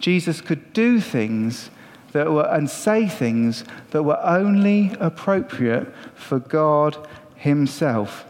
Jesus 0.00 0.40
could 0.40 0.72
do 0.72 1.00
things 1.00 1.70
that 2.12 2.30
were, 2.30 2.48
and 2.50 2.68
say 2.68 3.08
things 3.08 3.64
that 3.90 4.02
were 4.02 4.20
only 4.22 4.92
appropriate 5.00 5.92
for 6.14 6.38
God 6.38 7.06
Himself. 7.46 8.24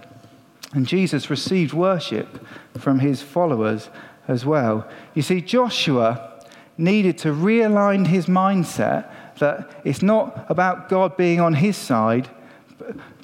And 0.73 0.87
Jesus 0.87 1.31
received 1.31 1.73
worship 1.73 2.47
from 2.79 2.99
his 2.99 3.23
followers 3.23 3.89
as 4.29 4.45
well. 4.45 4.87
You 5.15 5.23
see, 5.23 5.41
Joshua 5.41 6.43
needed 6.77 7.17
to 7.19 7.29
realign 7.29 8.07
his 8.07 8.27
mindset 8.27 9.11
that 9.39 9.81
it's 9.85 10.03
not 10.03 10.47
about 10.49 10.89
God 10.89 11.17
being 11.17 11.41
on 11.41 11.55
his 11.55 11.77
side, 11.77 12.29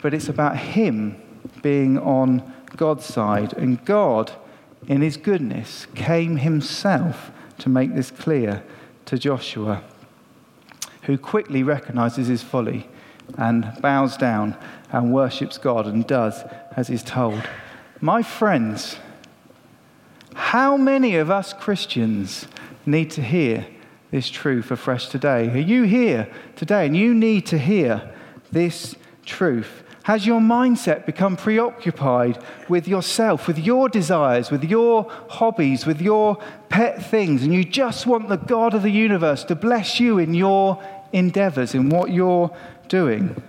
but 0.00 0.14
it's 0.14 0.28
about 0.28 0.56
him 0.56 1.20
being 1.62 1.98
on 1.98 2.42
God's 2.76 3.04
side. 3.04 3.52
And 3.54 3.84
God, 3.84 4.32
in 4.86 5.02
his 5.02 5.16
goodness, 5.16 5.86
came 5.94 6.38
himself 6.38 7.30
to 7.58 7.68
make 7.68 7.94
this 7.94 8.10
clear 8.10 8.62
to 9.06 9.18
Joshua, 9.18 9.82
who 11.02 11.18
quickly 11.18 11.62
recognizes 11.62 12.28
his 12.28 12.42
folly 12.42 12.88
and 13.38 13.72
bows 13.80 14.16
down 14.16 14.56
and 14.90 15.12
worships 15.12 15.58
God 15.58 15.86
and 15.86 16.06
does 16.06 16.42
as 16.76 16.88
he's 16.88 17.02
told. 17.02 17.42
My 18.00 18.22
friends, 18.22 18.96
how 20.34 20.76
many 20.76 21.16
of 21.16 21.30
us 21.30 21.52
Christians 21.52 22.46
need 22.84 23.10
to 23.12 23.22
hear 23.22 23.66
this 24.10 24.28
truth 24.28 24.70
afresh 24.70 25.08
today? 25.08 25.48
Are 25.48 25.58
you 25.58 25.84
here 25.84 26.28
today 26.56 26.86
and 26.86 26.96
you 26.96 27.14
need 27.14 27.46
to 27.46 27.58
hear 27.58 28.12
this 28.50 28.94
truth? 29.24 29.82
Has 30.04 30.26
your 30.26 30.40
mindset 30.40 31.06
become 31.06 31.36
preoccupied 31.36 32.42
with 32.68 32.88
yourself, 32.88 33.46
with 33.46 33.58
your 33.58 33.88
desires, 33.88 34.50
with 34.50 34.64
your 34.64 35.08
hobbies, 35.28 35.86
with 35.86 36.00
your 36.00 36.38
pet 36.68 37.04
things, 37.04 37.44
and 37.44 37.54
you 37.54 37.62
just 37.62 38.06
want 38.06 38.28
the 38.28 38.36
God 38.36 38.74
of 38.74 38.82
the 38.82 38.90
universe 38.90 39.44
to 39.44 39.54
bless 39.54 40.00
you 40.00 40.18
in 40.18 40.34
your 40.34 40.82
endeavors, 41.12 41.74
in 41.74 41.88
what 41.88 42.10
you're 42.10 42.54
doing? 42.88 43.42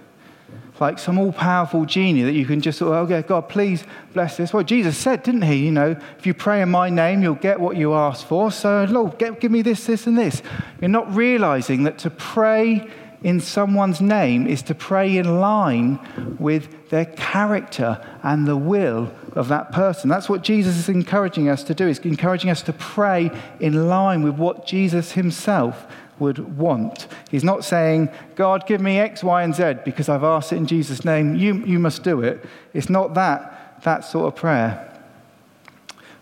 like 0.84 1.00
some 1.00 1.18
all 1.18 1.32
powerful 1.32 1.86
genie 1.86 2.24
that 2.24 2.34
you 2.34 2.46
can 2.46 2.60
just 2.60 2.78
sort 2.78 2.94
of, 2.94 3.10
okay, 3.10 3.26
God, 3.26 3.48
please 3.48 3.86
bless 4.14 4.36
this. 4.36 4.54
Well, 4.54 4.64
Jesus 4.64 4.98
said, 4.98 5.24
didn't 5.24 5.44
he? 5.44 5.66
You 5.66 5.72
know, 5.72 5.96
if 6.18 6.26
you 6.26 6.34
pray 6.34 6.62
in 6.62 6.70
my 6.70 6.90
name, 6.90 7.24
you'll 7.24 7.36
get 7.36 7.58
what 7.60 7.78
you 7.78 7.94
ask 7.94 8.28
for. 8.28 8.52
So, 8.52 8.84
Lord, 8.90 9.18
get, 9.18 9.40
give 9.40 9.50
me 9.52 9.62
this, 9.62 9.86
this, 9.86 10.08
and 10.08 10.18
this. 10.18 10.42
You're 10.82 10.90
not 10.90 11.14
realizing 11.16 11.84
that 11.84 12.00
to 12.00 12.10
pray 12.10 12.90
in 13.24 13.40
someone's 13.40 14.02
name 14.02 14.46
is 14.46 14.62
to 14.64 14.76
pray 14.76 15.16
in 15.16 15.40
line 15.40 15.98
with 16.38 16.90
their 16.90 17.06
character 17.06 18.06
and 18.22 18.46
the 18.46 18.58
will 18.58 19.10
of 19.32 19.48
that 19.48 19.72
person. 19.72 20.10
That's 20.10 20.28
what 20.28 20.44
Jesus 20.44 20.76
is 20.76 20.90
encouraging 20.90 21.48
us 21.48 21.64
to 21.64 21.74
do. 21.74 21.88
He's 21.88 22.00
encouraging 22.00 22.50
us 22.50 22.62
to 22.64 22.74
pray 22.74 23.32
in 23.62 23.88
line 23.88 24.22
with 24.22 24.36
what 24.36 24.68
Jesus 24.68 25.14
himself 25.14 25.88
would 26.24 26.58
want. 26.58 27.08
He's 27.30 27.44
not 27.44 27.64
saying, 27.64 28.10
God, 28.36 28.66
give 28.66 28.82
me 28.82 29.00
X, 29.00 29.24
Y, 29.24 29.44
and 29.44 29.54
Z 29.54 29.76
because 29.86 30.10
I've 30.10 30.24
asked 30.24 30.52
it 30.54 30.58
in 30.58 30.66
Jesus' 30.66 31.06
name. 31.06 31.36
You, 31.36 31.56
you 31.66 31.80
must 31.80 32.04
do 32.04 32.22
it. 32.22 32.44
It's 32.74 32.90
not 32.90 33.14
that, 33.14 33.82
that 33.84 34.06
sort 34.06 34.28
of 34.28 34.36
prayer. 34.36 34.72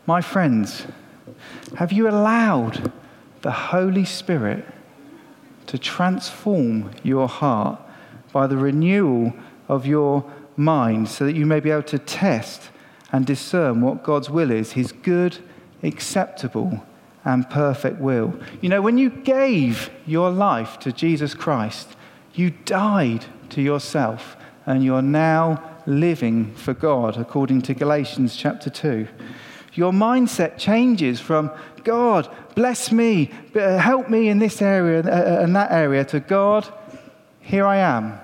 My 0.05 0.21
friends, 0.21 0.85
have 1.77 1.91
you 1.91 2.09
allowed 2.09 2.91
the 3.41 3.51
Holy 3.51 4.05
Spirit 4.05 4.65
to 5.67 5.77
transform 5.77 6.91
your 7.03 7.27
heart 7.27 7.79
by 8.33 8.47
the 8.47 8.57
renewal 8.57 9.33
of 9.67 9.85
your 9.85 10.29
mind 10.57 11.07
so 11.07 11.25
that 11.25 11.35
you 11.35 11.45
may 11.45 11.59
be 11.59 11.71
able 11.71 11.83
to 11.83 11.99
test 11.99 12.69
and 13.11 13.25
discern 13.25 13.81
what 13.81 14.03
God's 14.03 14.29
will 14.29 14.51
is, 14.51 14.73
his 14.73 14.91
good, 14.91 15.37
acceptable, 15.83 16.83
and 17.23 17.49
perfect 17.49 17.99
will. 17.99 18.33
You 18.61 18.69
know, 18.69 18.81
when 18.81 18.97
you 18.97 19.09
gave 19.09 19.89
your 20.05 20.29
life 20.31 20.79
to 20.79 20.91
Jesus 20.91 21.33
Christ, 21.33 21.95
you 22.33 22.51
died 22.65 23.25
to 23.49 23.61
yourself 23.61 24.35
and 24.65 24.83
you're 24.83 25.01
now 25.01 25.61
living 25.85 26.53
for 26.55 26.73
God, 26.73 27.17
according 27.17 27.61
to 27.63 27.73
Galatians 27.73 28.35
chapter 28.35 28.69
2. 28.69 29.07
Your 29.73 29.91
mindset 29.91 30.57
changes 30.57 31.19
from 31.19 31.51
God, 31.83 32.29
bless 32.55 32.91
me, 32.91 33.31
help 33.53 34.09
me 34.09 34.27
in 34.27 34.39
this 34.39 34.61
area 34.61 34.99
uh, 34.99 35.09
uh, 35.09 35.43
and 35.43 35.55
that 35.55 35.71
area, 35.71 36.05
to 36.05 36.19
God, 36.19 36.71
here 37.39 37.65
I 37.65 37.77
am. 37.77 38.19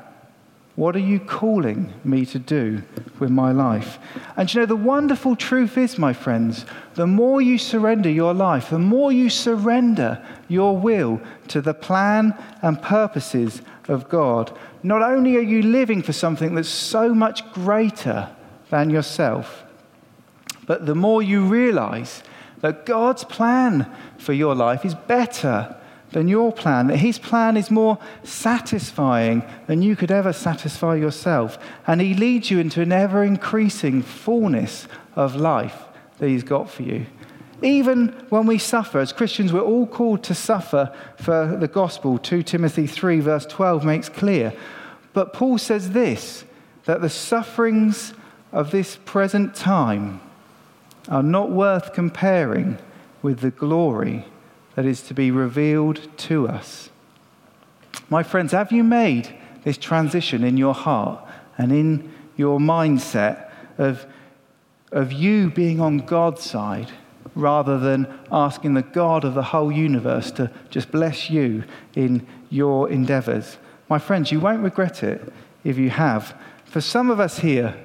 What 0.78 0.96
are 0.96 1.00
you 1.00 1.20
calling 1.20 1.92
me 2.04 2.24
to 2.28 2.38
do 2.38 2.84
with 3.18 3.32
my 3.32 3.52
life? 3.52 3.98
And 4.36 4.54
you 4.54 4.60
know, 4.60 4.68
the 4.68 4.76
wonderful 4.76 5.36
truth 5.36 5.76
is, 5.76 5.98
my 5.98 6.13
friends, 6.13 6.68
the 6.94 7.08
more 7.08 7.42
you 7.42 7.58
surrender 7.58 8.12
your 8.12 8.36
life, 8.36 8.70
the 8.70 8.78
more 8.78 9.12
you 9.12 9.32
surrender 9.32 10.24
your 10.48 10.78
will 10.78 11.20
to 11.48 11.62
the 11.62 11.74
plan 11.74 12.38
and 12.62 12.80
purposes 12.80 13.63
of 13.88 14.08
God, 14.08 14.56
not 14.84 15.02
only 15.02 15.36
are 15.38 15.42
you 15.42 15.63
living 15.63 16.04
for 16.04 16.13
something 16.13 16.54
that's 16.54 16.70
so 16.70 17.12
much 17.12 17.52
greater 17.54 18.30
than 18.70 18.92
yourself, 18.92 19.63
but 20.68 20.86
the 20.86 20.94
more 20.94 21.24
you 21.24 21.44
realize 21.44 22.22
that 22.62 22.86
God's 22.86 23.24
plan 23.24 23.92
for 24.20 24.34
your 24.34 24.54
life 24.54 24.86
is 24.86 24.94
better 24.94 25.75
than 26.12 26.27
your 26.27 26.51
plan, 26.51 26.87
that 26.87 26.97
His 26.97 27.19
plan 27.19 27.58
is 27.58 27.69
more 27.69 27.97
satisfying 28.23 29.43
than 29.67 29.81
you 29.81 29.95
could 29.95 30.12
ever 30.12 30.33
satisfy 30.33 30.95
yourself. 30.95 31.58
And 31.85 32.01
He 32.01 32.13
leads 32.13 32.49
you 32.49 32.60
into 32.60 32.81
an 32.81 32.91
ever 32.91 33.23
increasing 33.23 34.01
fullness 34.01 34.87
of 35.15 35.35
life 35.35 35.83
that 36.19 36.29
He's 36.29 36.43
got 36.43 36.69
for 36.69 36.83
you. 36.83 37.05
Even 37.62 38.10
when 38.29 38.45
we 38.45 38.60
suffer, 38.60 38.99
as 38.99 39.12
Christians, 39.12 39.51
we're 39.51 39.62
all 39.62 39.87
called 39.87 40.23
to 40.23 40.35
suffer 40.35 40.93
for 41.17 41.58
the 41.58 41.67
gospel. 41.67 42.17
2 42.19 42.43
Timothy 42.43 42.85
3, 42.85 43.19
verse 43.19 43.45
12 43.45 43.83
makes 43.83 44.10
clear. 44.10 44.53
But 45.13 45.33
Paul 45.33 45.58
says 45.58 45.91
this 45.91 46.43
that 46.85 47.01
the 47.01 47.10
sufferings 47.10 48.13
of 48.53 48.71
this 48.71 48.97
present 49.03 49.53
time 49.55 50.21
are 51.10 51.23
not 51.23 51.51
worth 51.51 51.93
comparing 51.93 52.77
with 53.21 53.39
the 53.39 53.51
glory 53.51 54.25
that 54.78 54.86
is 54.86 55.02
to 55.02 55.15
be 55.15 55.32
revealed 55.32 56.08
to 56.17 56.48
us. 56.48 56.92
My 58.12 58.21
friends, 58.21 58.52
have 58.52 58.71
you 58.71 58.84
made 58.84 59.36
this 59.63 59.75
transition 59.75 60.44
in 60.44 60.56
your 60.56 60.75
heart 60.75 61.28
and 61.58 61.71
in 61.71 62.13
your 62.36 62.60
mindset 62.60 63.50
of 63.80 64.06
of 64.92 65.12
you 65.12 65.50
being 65.50 65.80
on 65.80 65.98
God's 65.98 66.44
side 66.44 66.92
rather 67.36 67.78
than 67.80 68.08
asking 68.32 68.75
the 68.75 68.82
God 68.82 69.23
of 69.23 69.34
the 69.34 69.44
whole 69.44 69.71
universe 69.71 70.32
to 70.32 70.52
just 70.69 70.92
bless 70.92 71.30
you 71.30 71.63
in 71.96 72.25
your 72.50 72.88
endeavors. 72.90 73.58
My 73.90 74.00
friends, 74.00 74.32
you 74.32 74.40
won't 74.40 74.63
regret 74.63 75.04
it 75.04 75.34
if 75.63 75.78
you 75.78 75.90
have. 75.90 76.36
For 76.65 76.82
some 76.82 77.10
of 77.10 77.19
us 77.19 77.40
here, 77.40 77.75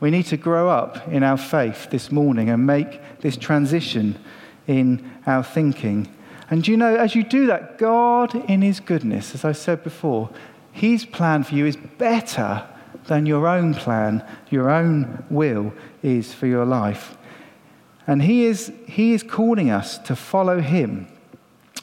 we 0.00 0.10
need 0.10 0.26
to 0.26 0.36
grow 0.36 0.68
up 0.68 1.08
in 1.08 1.22
our 1.22 1.36
faith 1.36 1.90
this 1.90 2.12
morning 2.12 2.50
and 2.50 2.66
make 2.66 3.20
this 3.20 3.36
transition 3.36 4.18
in 4.66 5.10
our 5.26 5.42
thinking. 5.42 6.08
And 6.50 6.66
you 6.66 6.76
know, 6.76 6.94
as 6.94 7.14
you 7.14 7.22
do 7.22 7.46
that, 7.46 7.78
God, 7.78 8.34
in 8.48 8.62
His 8.62 8.80
goodness, 8.80 9.34
as 9.34 9.44
I 9.44 9.52
said 9.52 9.82
before, 9.82 10.30
His 10.72 11.04
plan 11.04 11.44
for 11.44 11.54
you 11.54 11.66
is 11.66 11.76
better 11.76 12.66
than 13.06 13.26
your 13.26 13.46
own 13.46 13.74
plan, 13.74 14.24
your 14.50 14.70
own 14.70 15.24
will 15.30 15.72
is 16.02 16.32
for 16.32 16.46
your 16.46 16.64
life. 16.64 17.16
And 18.06 18.22
he 18.22 18.44
is, 18.44 18.72
he 18.86 19.12
is 19.12 19.22
calling 19.22 19.70
us 19.70 19.98
to 19.98 20.16
follow 20.16 20.60
him 20.60 21.08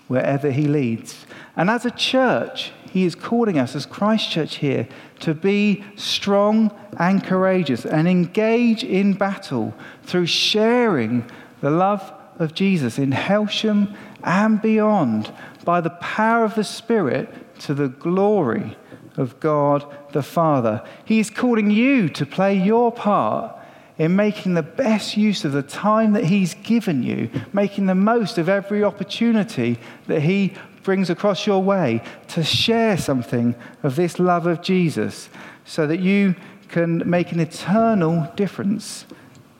wherever 0.07 0.51
he 0.51 0.67
leads. 0.67 1.25
And 1.55 1.69
as 1.69 1.85
a 1.85 1.91
church, 1.91 2.71
he 2.91 3.05
is 3.05 3.15
calling 3.15 3.57
us, 3.57 3.75
as 3.75 3.85
Christchurch 3.85 4.57
here, 4.57 4.87
to 5.19 5.33
be 5.33 5.83
strong 5.95 6.71
and 6.97 7.23
courageous 7.23 7.85
and 7.85 8.07
engage 8.07 8.83
in 8.83 9.13
battle 9.13 9.73
through 10.03 10.25
sharing 10.25 11.29
the 11.61 11.69
love 11.69 12.13
of 12.37 12.53
Jesus 12.53 12.97
in 12.97 13.11
Hailsham 13.11 13.95
and 14.23 14.61
beyond 14.61 15.33
by 15.63 15.81
the 15.81 15.89
power 15.89 16.43
of 16.43 16.55
the 16.55 16.63
Spirit 16.63 17.59
to 17.61 17.73
the 17.73 17.89
glory 17.89 18.77
of 19.17 19.39
God 19.39 19.85
the 20.11 20.23
Father. 20.23 20.83
He 21.05 21.19
is 21.19 21.29
calling 21.29 21.69
you 21.69 22.09
to 22.09 22.25
play 22.25 22.55
your 22.57 22.91
part 22.91 23.57
in 23.97 24.15
making 24.15 24.53
the 24.53 24.63
best 24.63 25.15
use 25.17 25.45
of 25.45 25.51
the 25.51 25.61
time 25.61 26.13
that 26.13 26.25
He's 26.25 26.53
given 26.55 27.03
you, 27.03 27.29
making 27.53 27.85
the 27.85 27.95
most 27.95 28.37
of 28.37 28.49
every 28.49 28.83
opportunity 28.83 29.77
that 30.07 30.21
He 30.21 30.53
brings 30.83 31.09
across 31.09 31.45
your 31.45 31.61
way 31.61 32.01
to 32.29 32.43
share 32.43 32.97
something 32.97 33.55
of 33.83 33.95
this 33.95 34.17
love 34.17 34.47
of 34.47 34.61
Jesus 34.61 35.29
so 35.65 35.85
that 35.85 35.99
you 35.99 36.35
can 36.69 37.07
make 37.07 37.31
an 37.31 37.39
eternal 37.39 38.31
difference 38.35 39.05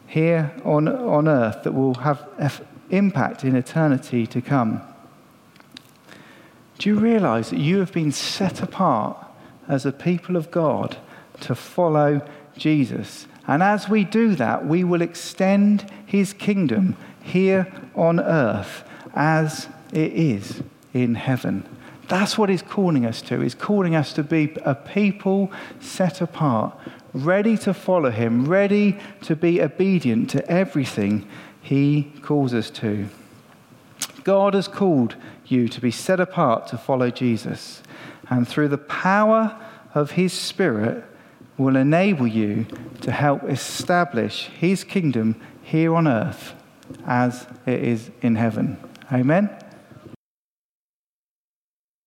here 0.08 0.52
on, 0.66 0.88
on 0.88 1.28
earth 1.28 1.64
that 1.64 1.74
will 1.74 1.94
have 1.96 2.28
impact 2.92 3.44
in 3.44 3.56
eternity 3.56 4.28
to 4.28 4.42
come. 4.42 4.82
Do 6.78 6.90
you 6.90 7.00
realize 7.00 7.50
that 7.52 7.60
you 7.60 7.80
have 7.80 7.94
been 7.94 8.12
set 8.12 8.62
apart 8.62 9.18
as 9.68 9.86
a 9.86 9.92
people 9.92 10.36
of 10.36 10.52
God 10.52 10.98
to 11.42 11.56
follow 11.56 12.28
Jesus? 12.58 13.28
And 13.48 13.62
as 13.62 13.88
we 13.88 14.04
do 14.04 14.36
that, 14.36 14.66
we 14.66 14.84
will 14.84 15.02
extend 15.02 15.90
his 16.06 16.34
kingdom 16.34 16.98
here 17.22 17.72
on 17.96 18.20
earth 18.20 18.84
as 19.14 19.68
it 19.94 20.14
is 20.14 20.64
in 20.94 21.16
heaven. 21.16 21.66
That's 22.08 22.38
what 22.38 22.50
he's 22.50 22.62
calling 22.62 23.06
us 23.06 23.22
to. 23.24 23.40
He's 23.40 23.56
calling 23.56 23.96
us 23.96 24.12
to 24.14 24.24
be 24.24 24.58
a 24.66 24.76
people 24.76 25.52
set 25.80 26.20
apart, 26.20 26.78
ready 27.14 27.58
to 27.60 27.74
follow 27.74 28.10
him, 28.12 28.48
ready 28.48 28.98
to 29.22 29.36
be 29.36 29.62
obedient 29.62 30.30
to 30.32 30.46
everything 30.50 31.28
he 31.62 32.12
calls 32.22 32.54
us 32.54 32.70
to. 32.72 33.08
God 34.24 34.54
has 34.54 34.68
called 34.68 35.16
you 35.46 35.68
to 35.68 35.82
be 35.82 35.92
set 35.92 36.20
apart 36.20 36.68
to 36.68 36.78
follow 36.78 37.10
Jesus. 37.10 37.82
And 38.30 38.48
through 38.48 38.70
the 38.70 38.78
power 38.78 39.60
of 39.94 40.12
his 40.12 40.32
Spirit, 40.34 41.04
will 41.62 41.76
enable 41.76 42.28
you 42.28 42.66
to 43.02 43.12
help 43.12 43.44
establish 43.44 44.48
his 44.48 44.84
kingdom 44.84 45.40
here 45.62 45.96
on 45.96 46.08
earth 46.08 46.54
as 47.06 47.48
it 47.66 47.84
is 47.84 48.10
in 48.22 48.36
heaven. 48.36 48.78
Amen. 49.12 49.50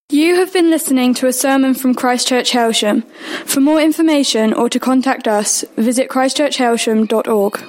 You 0.09 0.35
have 0.35 0.53
been 0.53 0.69
listening 0.69 1.13
to 1.15 1.27
a 1.27 1.33
sermon 1.33 1.73
from 1.73 1.95
Christchurch 1.95 2.51
Hailsham. 2.51 3.03
For 3.45 3.59
more 3.59 3.81
information 3.81 4.53
or 4.53 4.69
to 4.69 4.79
contact 4.79 5.27
us, 5.27 5.65
visit 5.77 6.09
christchurchhailsham.org. 6.09 7.65